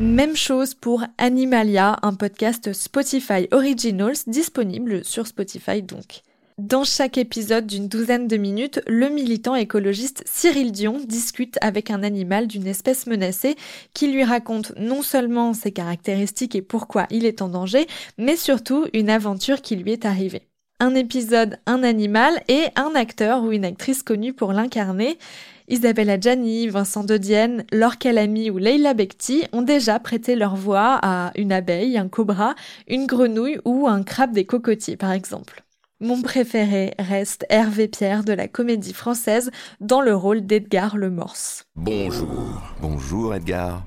Même 0.00 0.36
chose 0.36 0.74
pour 0.74 1.04
Animalia, 1.18 1.98
un 2.02 2.14
podcast 2.14 2.72
Spotify 2.72 3.46
Originals 3.52 4.16
disponible 4.26 5.04
sur 5.04 5.26
Spotify 5.28 5.82
donc. 5.82 6.22
Dans 6.58 6.84
chaque 6.84 7.18
épisode 7.18 7.66
d'une 7.66 7.88
douzaine 7.88 8.28
de 8.28 8.36
minutes, 8.36 8.80
le 8.86 9.08
militant 9.08 9.56
écologiste 9.56 10.22
Cyril 10.24 10.70
Dion 10.70 11.00
discute 11.04 11.58
avec 11.60 11.90
un 11.90 12.04
animal 12.04 12.46
d'une 12.46 12.68
espèce 12.68 13.08
menacée 13.08 13.56
qui 13.92 14.06
lui 14.06 14.22
raconte 14.22 14.72
non 14.78 15.02
seulement 15.02 15.52
ses 15.52 15.72
caractéristiques 15.72 16.54
et 16.54 16.62
pourquoi 16.62 17.06
il 17.10 17.26
est 17.26 17.42
en 17.42 17.48
danger, 17.48 17.88
mais 18.18 18.36
surtout 18.36 18.86
une 18.92 19.10
aventure 19.10 19.62
qui 19.62 19.74
lui 19.74 19.90
est 19.90 20.04
arrivée. 20.04 20.42
Un 20.84 20.94
épisode, 20.96 21.58
un 21.64 21.82
animal 21.82 22.42
et 22.46 22.64
un 22.76 22.94
acteur 22.94 23.42
ou 23.42 23.52
une 23.52 23.64
actrice 23.64 24.02
connue 24.02 24.34
pour 24.34 24.52
l'incarner. 24.52 25.18
Isabelle 25.66 26.10
Adjani, 26.10 26.68
Vincent 26.68 27.04
De 27.04 27.16
Dienne, 27.16 27.64
Laure 27.72 27.96
Calamy 27.96 28.50
ou 28.50 28.58
Leila 28.58 28.92
Bekti 28.92 29.44
ont 29.54 29.62
déjà 29.62 29.98
prêté 29.98 30.36
leur 30.36 30.56
voix 30.56 30.98
à 31.00 31.32
une 31.36 31.52
abeille, 31.52 31.96
un 31.96 32.08
cobra, 32.08 32.54
une 32.86 33.06
grenouille 33.06 33.60
ou 33.64 33.88
un 33.88 34.02
crabe 34.02 34.32
des 34.32 34.44
cocotiers 34.44 34.98
par 34.98 35.12
exemple. 35.12 35.64
Mon 36.00 36.20
préféré 36.20 36.92
reste 36.98 37.46
Hervé 37.48 37.88
Pierre 37.88 38.22
de 38.22 38.34
la 38.34 38.46
comédie 38.46 38.92
française 38.92 39.50
dans 39.80 40.02
le 40.02 40.14
rôle 40.14 40.44
d'Edgar 40.44 40.98
Le 40.98 41.08
Morse. 41.08 41.64
Bonjour. 41.76 42.60
Bonjour 42.82 43.34
Edgar. 43.34 43.82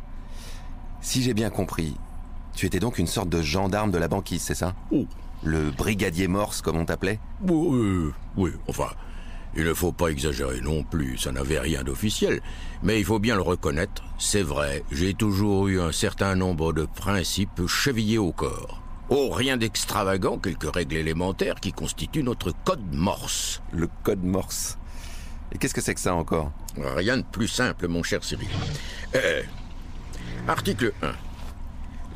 Si 1.01 1.21
j'ai 1.21 1.35
bien 1.35 1.51
compris, 1.51 1.93
tu 2.55 2.65
étais 2.65 2.79
donc 2.79 2.97
une 2.97 3.05
sorte 3.05 3.29
de 3.29 3.43
gendarme 3.43 3.91
de 3.91 3.99
la 3.99 4.07
banquise, 4.07 4.41
c'est 4.41 4.55
ça? 4.55 4.73
Le 5.43 5.71
brigadier 5.71 6.27
Morse, 6.27 6.61
comme 6.61 6.77
on 6.77 6.85
t'appelait 6.85 7.19
Oui, 7.41 8.11
oui, 8.35 8.51
enfin, 8.67 8.89
il 9.55 9.63
ne 9.63 9.73
faut 9.73 9.91
pas 9.91 10.09
exagérer 10.09 10.61
non 10.61 10.83
plus, 10.83 11.17
ça 11.17 11.31
n'avait 11.31 11.59
rien 11.59 11.83
d'officiel. 11.83 12.41
Mais 12.83 12.99
il 12.99 13.05
faut 13.05 13.19
bien 13.19 13.35
le 13.35 13.41
reconnaître, 13.41 14.03
c'est 14.17 14.43
vrai, 14.43 14.83
j'ai 14.91 15.13
toujours 15.13 15.67
eu 15.67 15.79
un 15.79 15.91
certain 15.91 16.35
nombre 16.35 16.73
de 16.73 16.85
principes 16.85 17.65
chevillés 17.67 18.17
au 18.17 18.31
corps. 18.31 18.81
Oh, 19.09 19.29
rien 19.31 19.55
d'extravagant, 19.55 20.37
quelques 20.37 20.73
règles 20.73 20.97
élémentaires 20.97 21.61
qui 21.61 21.71
constituent 21.71 22.23
notre 22.23 22.51
code 22.65 22.93
morse. 22.93 23.61
Le 23.71 23.87
code 24.03 24.23
morse. 24.23 24.77
Et 25.53 25.57
qu'est-ce 25.57 25.73
que 25.73 25.81
c'est 25.81 25.93
que 25.93 26.01
ça 26.01 26.13
encore? 26.13 26.51
Rien 26.77 27.17
de 27.17 27.23
plus 27.23 27.47
simple, 27.47 27.87
mon 27.87 28.03
cher 28.03 28.23
Cyril. 28.23 28.49
Euh, 29.15 29.41
article 30.47 30.91
1. 31.01 31.13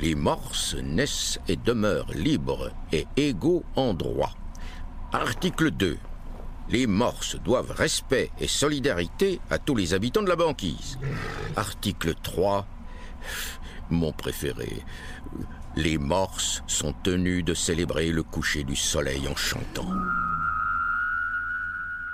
Les 0.02 0.16
morses 0.16 0.76
naissent 0.82 1.40
et 1.48 1.56
demeurent 1.56 2.12
libres 2.14 2.72
et 2.92 3.06
égaux 3.18 3.64
en 3.76 3.94
droit. 3.94 4.34
Article 5.14 5.70
2. 5.70 5.96
Les 6.70 6.88
morses 6.88 7.36
doivent 7.36 7.70
respect 7.70 8.32
et 8.40 8.48
solidarité 8.48 9.40
à 9.52 9.60
tous 9.60 9.76
les 9.76 9.94
habitants 9.94 10.24
de 10.24 10.30
la 10.30 10.36
banquise. 10.36 10.98
Article 11.56 12.16
3. 12.16 12.66
Mon 13.92 14.12
préféré. 14.12 14.82
Les 15.76 16.00
morses 16.00 16.64
sont 16.66 16.94
tenus 17.04 17.46
de 17.46 17.54
célébrer 17.54 18.12
le 18.12 18.24
coucher 18.24 18.64
du 18.64 18.76
soleil 18.76 19.28
en 19.28 19.36
chantant. 19.36 19.94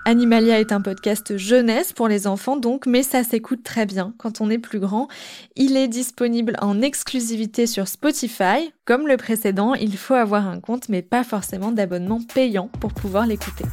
Animalia 0.07 0.61
est 0.61 0.71
un 0.71 0.79
podcast 0.79 1.35
jeunesse 1.35 1.91
pour 1.91 2.07
les 2.07 2.27
enfants 2.27 2.55
donc, 2.55 2.85
mais 2.85 3.03
ça 3.03 3.25
s'écoute 3.25 3.61
très 3.61 3.85
bien 3.85 4.13
quand 4.17 4.39
on 4.39 4.49
est 4.49 4.57
plus 4.57 4.79
grand. 4.79 5.09
Il 5.57 5.75
est 5.75 5.89
disponible 5.89 6.55
en 6.61 6.81
exclusivité 6.81 7.67
sur 7.67 7.89
Spotify. 7.89 8.71
Comme 8.85 9.05
le 9.05 9.17
précédent, 9.17 9.73
il 9.73 9.97
faut 9.97 10.13
avoir 10.13 10.47
un 10.47 10.61
compte 10.61 10.87
mais 10.87 11.01
pas 11.01 11.25
forcément 11.25 11.73
d'abonnement 11.73 12.21
payant 12.33 12.69
pour 12.79 12.93
pouvoir 12.93 13.27
l'écouter. 13.27 13.65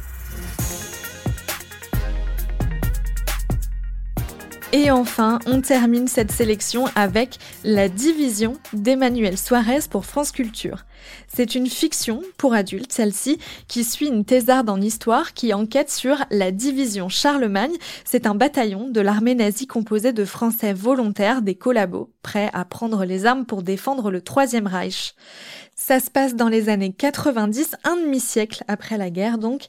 Et 4.77 4.91
enfin, 4.91 5.39
on 5.45 5.61
termine 5.61 6.09
cette 6.09 6.33
sélection 6.33 6.83
avec 6.95 7.37
La 7.63 7.87
Division 7.87 8.57
d'Emmanuel 8.73 9.37
Suarez 9.37 9.79
pour 9.89 10.05
France 10.05 10.33
Culture. 10.33 10.83
C'est 11.29 11.55
une 11.55 11.67
fiction 11.67 12.21
pour 12.37 12.53
adultes, 12.53 12.91
celle-ci, 12.91 13.39
qui 13.69 13.85
suit 13.85 14.09
une 14.09 14.25
thésarde 14.25 14.69
en 14.69 14.81
histoire 14.81 15.33
qui 15.33 15.53
enquête 15.53 15.89
sur 15.89 16.17
la 16.29 16.51
division 16.51 17.07
Charlemagne. 17.07 17.71
C'est 18.03 18.27
un 18.27 18.35
bataillon 18.35 18.89
de 18.89 18.99
l'armée 18.99 19.35
nazie 19.35 19.65
composé 19.65 20.11
de 20.11 20.25
Français 20.25 20.73
volontaires, 20.73 21.41
des 21.41 21.55
collabos, 21.55 22.11
prêts 22.21 22.49
à 22.51 22.65
prendre 22.65 23.05
les 23.05 23.25
armes 23.25 23.45
pour 23.45 23.63
défendre 23.63 24.11
le 24.11 24.19
Troisième 24.19 24.67
Reich. 24.67 25.15
Ça 25.77 25.99
se 25.99 26.09
passe 26.09 26.35
dans 26.35 26.49
les 26.49 26.67
années 26.67 26.93
90, 26.93 27.75
un 27.83 27.95
demi-siècle 27.95 28.63
après 28.67 28.97
la 28.97 29.09
guerre 29.09 29.37
donc. 29.37 29.67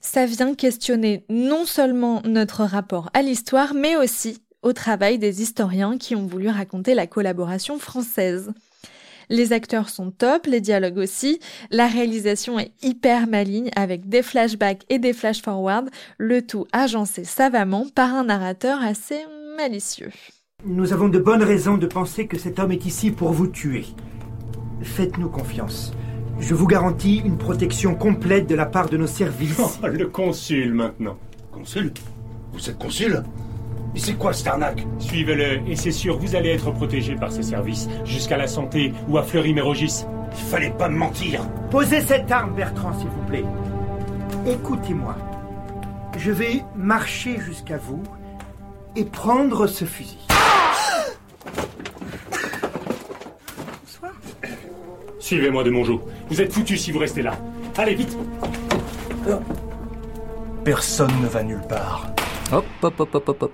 Ça 0.00 0.26
vient 0.26 0.54
questionner 0.54 1.24
non 1.30 1.64
seulement 1.64 2.20
notre 2.26 2.64
rapport 2.64 3.08
à 3.14 3.22
l'histoire, 3.22 3.72
mais 3.72 3.96
aussi 3.96 4.43
au 4.64 4.72
travail 4.72 5.18
des 5.18 5.42
historiens 5.42 5.96
qui 5.98 6.16
ont 6.16 6.26
voulu 6.26 6.48
raconter 6.48 6.94
la 6.94 7.06
collaboration 7.06 7.78
française. 7.78 8.52
Les 9.30 9.52
acteurs 9.52 9.88
sont 9.88 10.10
top, 10.10 10.46
les 10.46 10.60
dialogues 10.60 10.98
aussi, 10.98 11.38
la 11.70 11.86
réalisation 11.86 12.58
est 12.58 12.72
hyper 12.82 13.26
maligne 13.26 13.70
avec 13.76 14.08
des 14.08 14.22
flashbacks 14.22 14.84
et 14.88 14.98
des 14.98 15.12
flash-forward, 15.12 15.88
le 16.18 16.42
tout 16.42 16.66
agencé 16.72 17.24
savamment 17.24 17.86
par 17.94 18.14
un 18.14 18.24
narrateur 18.24 18.82
assez 18.82 19.20
malicieux. 19.56 20.10
Nous 20.64 20.92
avons 20.92 21.08
de 21.08 21.18
bonnes 21.18 21.42
raisons 21.42 21.76
de 21.76 21.86
penser 21.86 22.26
que 22.26 22.38
cet 22.38 22.58
homme 22.58 22.72
est 22.72 22.86
ici 22.86 23.10
pour 23.10 23.32
vous 23.32 23.46
tuer. 23.46 23.84
Faites-nous 24.82 25.28
confiance. 25.28 25.92
Je 26.40 26.54
vous 26.54 26.66
garantis 26.66 27.22
une 27.24 27.38
protection 27.38 27.94
complète 27.94 28.46
de 28.46 28.54
la 28.54 28.66
part 28.66 28.88
de 28.88 28.96
nos 28.96 29.06
services. 29.06 29.78
Oh, 29.82 29.86
le 29.86 30.06
consul 30.08 30.74
maintenant. 30.74 31.16
Consul? 31.52 31.92
Vous 32.52 32.68
êtes 32.68 32.78
consul? 32.78 33.22
Mais 33.94 34.00
c'est 34.00 34.14
quoi 34.14 34.32
cette 34.32 34.48
arnaque 34.48 34.84
Suivez-le, 34.98 35.60
et 35.68 35.76
c'est 35.76 35.92
sûr, 35.92 36.18
vous 36.18 36.34
allez 36.34 36.50
être 36.50 36.72
protégé 36.72 37.14
par 37.14 37.30
ses 37.30 37.44
services, 37.44 37.88
jusqu'à 38.04 38.36
la 38.36 38.48
santé 38.48 38.92
ou 39.08 39.18
à 39.18 39.22
Fleury-Mérogis. 39.22 40.04
Il 40.36 40.44
fallait 40.50 40.70
pas 40.70 40.88
me 40.88 40.96
mentir 40.96 41.42
Posez 41.70 42.00
cette 42.00 42.30
arme, 42.30 42.56
Bertrand, 42.56 42.92
s'il 42.98 43.08
vous 43.08 43.22
plaît. 43.28 43.44
Écoutez-moi. 44.46 45.16
Je 46.18 46.32
vais 46.32 46.64
marcher 46.76 47.38
jusqu'à 47.38 47.76
vous 47.76 48.02
et 48.96 49.04
prendre 49.04 49.68
ce 49.68 49.84
fusil. 49.84 50.18
Suivez-moi 55.20 55.62
de 55.64 55.70
mon 55.70 55.84
joug. 55.84 56.00
Vous 56.28 56.40
êtes 56.40 56.52
foutus 56.52 56.82
si 56.82 56.90
vous 56.90 56.98
restez 56.98 57.22
là. 57.22 57.38
Allez, 57.76 57.94
vite 57.94 58.16
Personne 60.64 61.12
ne 61.22 61.28
va 61.28 61.42
nulle 61.42 61.62
part. 61.68 62.08
Hop, 62.52 62.64
hop, 62.82 63.00
hop, 63.00 63.14
hop, 63.14 63.28
hop, 63.28 63.42
hop. 63.42 63.52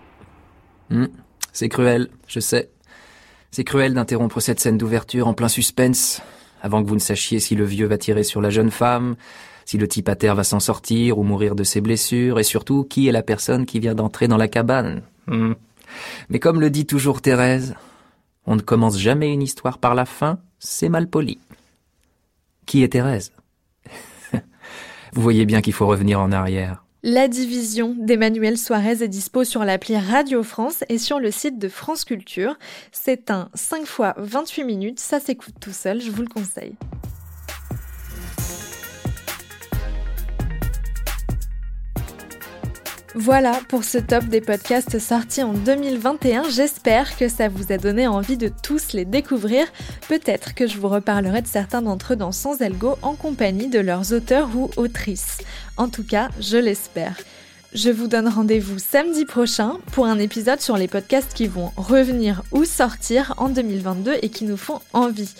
Hmm, 0.91 1.07
c'est 1.53 1.69
cruel, 1.69 2.09
je 2.27 2.41
sais. 2.41 2.71
C'est 3.51 3.65
cruel 3.65 3.95
d'interrompre 3.95 4.41
cette 4.41 4.61
scène 4.61 4.79
d'ouverture 4.79 5.27
en 5.27 5.35
plein 5.35 5.49
suspense, 5.49 6.23
avant 6.63 6.83
que 6.83 6.89
vous 6.89 6.95
ne 6.95 7.01
sachiez 7.01 7.41
si 7.41 7.55
le 7.55 7.65
vieux 7.65 7.87
va 7.87 7.99
tirer 7.99 8.23
sur 8.23 8.41
la 8.41 8.51
jeune 8.51 8.71
femme, 8.71 9.17
si 9.65 9.79
le 9.79 9.89
type 9.89 10.09
à 10.09 10.17
terre 10.17 10.35
va 10.35 10.45
s'en 10.45 10.61
sortir 10.61 11.19
ou 11.19 11.23
mourir 11.23 11.55
de 11.55 11.65
ses 11.65 11.81
blessures, 11.81 12.39
et 12.39 12.45
surtout 12.45 12.85
qui 12.85 13.09
est 13.09 13.13
la 13.13 13.23
personne 13.23 13.67
qui 13.67 13.81
vient 13.81 13.95
d'entrer 13.95 14.29
dans 14.29 14.37
la 14.37 14.49
cabane. 14.49 15.03
Hmm. 15.27 15.55
Mais 16.29 16.39
comme 16.39 16.61
le 16.61 16.71
dit 16.71 16.87
toujours 16.87 17.21
Thérèse, 17.21 17.75
on 18.47 18.57
ne 18.57 18.61
commence 18.61 18.99
jamais 18.99 19.33
une 19.33 19.43
histoire 19.43 19.79
par 19.79 19.95
la 19.95 20.05
fin, 20.05 20.39
c'est 20.59 20.89
mal 20.89 21.09
poli. 21.09 21.39
Qui 22.67 22.83
est 22.83 22.89
Thérèse? 22.89 23.33
Vous 25.13 25.23
voyez 25.23 25.45
bien 25.45 25.61
qu'il 25.61 25.73
faut 25.73 25.87
revenir 25.87 26.21
en 26.21 26.33
arrière. 26.33 26.85
La 27.03 27.29
division 27.29 27.97
d'Emmanuel 27.99 28.59
Suarez 28.59 29.03
est 29.03 29.09
dispo 29.09 29.45
sur 29.45 29.65
l'appli 29.65 29.97
Radio 29.97 30.43
France 30.43 30.85
et 30.91 30.99
sur 30.99 31.19
le 31.19 31.31
site 31.31 31.59
de 31.59 31.71
France 31.71 32.05
Culture. 32.05 32.59
C'est 32.93 33.31
un 33.31 33.49
5 33.55 33.87
fois 33.87 34.15
28 34.19 34.65
minutes, 34.65 35.01
ça 35.01 35.19
s'écoute 35.19 35.55
tout 35.59 35.73
seul, 35.73 36.03
je 36.03 36.11
vous 36.11 36.21
le 36.21 36.29
conseille. 36.29 36.75
Voilà 43.17 43.59
pour 43.69 43.83
ce 43.83 43.99
top 43.99 44.25
des 44.27 44.41
podcasts 44.41 45.01
sortis 45.01 45.43
en 45.43 45.53
2021. 45.53 46.49
J'espère 46.49 47.17
que 47.17 47.29
ça 47.29 47.49
vous 47.49 47.73
a 47.73 47.77
donné 47.77 48.07
envie 48.07 48.37
de 48.37 48.49
tous 48.63 48.93
les 48.93 49.05
découvrir. 49.05 49.67
Peut-être 50.09 50.55
que 50.55 50.69
je 50.69 50.79
vous 50.79 50.87
reparlerai 50.87 51.43
de 51.43 51.49
certains 51.49 51.83
d'entre 51.83 52.13
eux 52.13 52.17
dans 52.17 52.31
Sans 52.31 52.63
Algo 52.63 52.99
en 53.03 53.17
compagnie 53.17 53.67
de 53.67 53.81
leurs 53.81 54.13
auteurs 54.13 54.49
ou 54.55 54.71
autrices. 54.77 55.39
En 55.77 55.89
tout 55.89 56.05
cas, 56.05 56.29
je 56.39 56.57
l'espère. 56.57 57.17
Je 57.73 57.91
vous 57.91 58.09
donne 58.09 58.27
rendez-vous 58.27 58.81
samedi 58.81 59.25
prochain 59.25 59.79
pour 59.93 60.07
un 60.07 60.19
épisode 60.19 60.61
sur 60.61 60.77
les 60.77 60.89
podcasts 60.89 61.33
qui 61.33 61.47
vont 61.47 61.71
revenir 61.77 62.43
ou 62.51 62.65
sortir 62.65 63.33
en 63.37 63.49
2022 63.49 64.17
et 64.23 64.29
qui 64.29 64.45
nous 64.45 64.57
font 64.57 64.81
envie. 64.93 65.33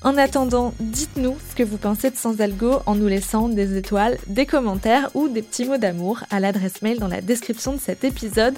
En 0.00 0.16
attendant, 0.16 0.74
dites-nous 0.78 1.36
ce 1.50 1.56
que 1.56 1.64
vous 1.64 1.78
pensez 1.78 2.10
de 2.10 2.16
Sans 2.16 2.40
Algo 2.40 2.82
en 2.86 2.94
nous 2.94 3.08
laissant 3.08 3.48
des 3.48 3.76
étoiles, 3.76 4.16
des 4.28 4.46
commentaires 4.46 5.10
ou 5.14 5.28
des 5.28 5.42
petits 5.42 5.64
mots 5.64 5.76
d'amour 5.76 6.22
à 6.30 6.38
l'adresse 6.38 6.82
mail 6.82 7.00
dans 7.00 7.08
la 7.08 7.20
description 7.20 7.72
de 7.72 7.80
cet 7.80 8.04
épisode. 8.04 8.54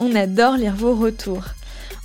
On 0.00 0.14
adore 0.14 0.56
lire 0.56 0.74
vos 0.74 0.94
retours. 0.94 1.48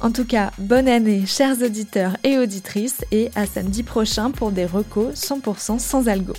En 0.02 0.12
tout 0.12 0.26
cas, 0.26 0.52
bonne 0.58 0.90
année, 0.90 1.26
chers 1.26 1.62
auditeurs 1.62 2.18
et 2.26 2.38
auditrices, 2.38 3.06
et 3.14 3.32
à 3.36 3.46
samedi 3.46 3.84
prochain 3.84 4.32
pour 4.32 4.52
des 4.52 4.66
recos 4.66 5.16
100% 5.16 5.80
sans 5.80 6.10
algo. 6.10 6.34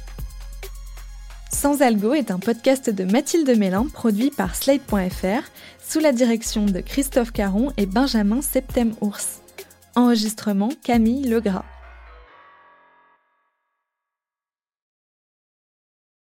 Sans 1.50 1.80
Algo 1.82 2.14
est 2.14 2.30
un 2.30 2.38
podcast 2.38 2.90
de 2.90 3.04
Mathilde 3.04 3.56
Mélin 3.56 3.86
produit 3.92 4.30
par 4.30 4.54
Slate.fr 4.54 5.50
sous 5.82 5.98
la 5.98 6.12
direction 6.12 6.66
de 6.66 6.80
Christophe 6.80 7.32
Caron 7.32 7.72
et 7.76 7.86
Benjamin 7.86 8.42
Septem-Ours. 8.42 9.40
Enregistrement 9.96 10.68
Camille 10.84 11.24
Legras. 11.28 11.64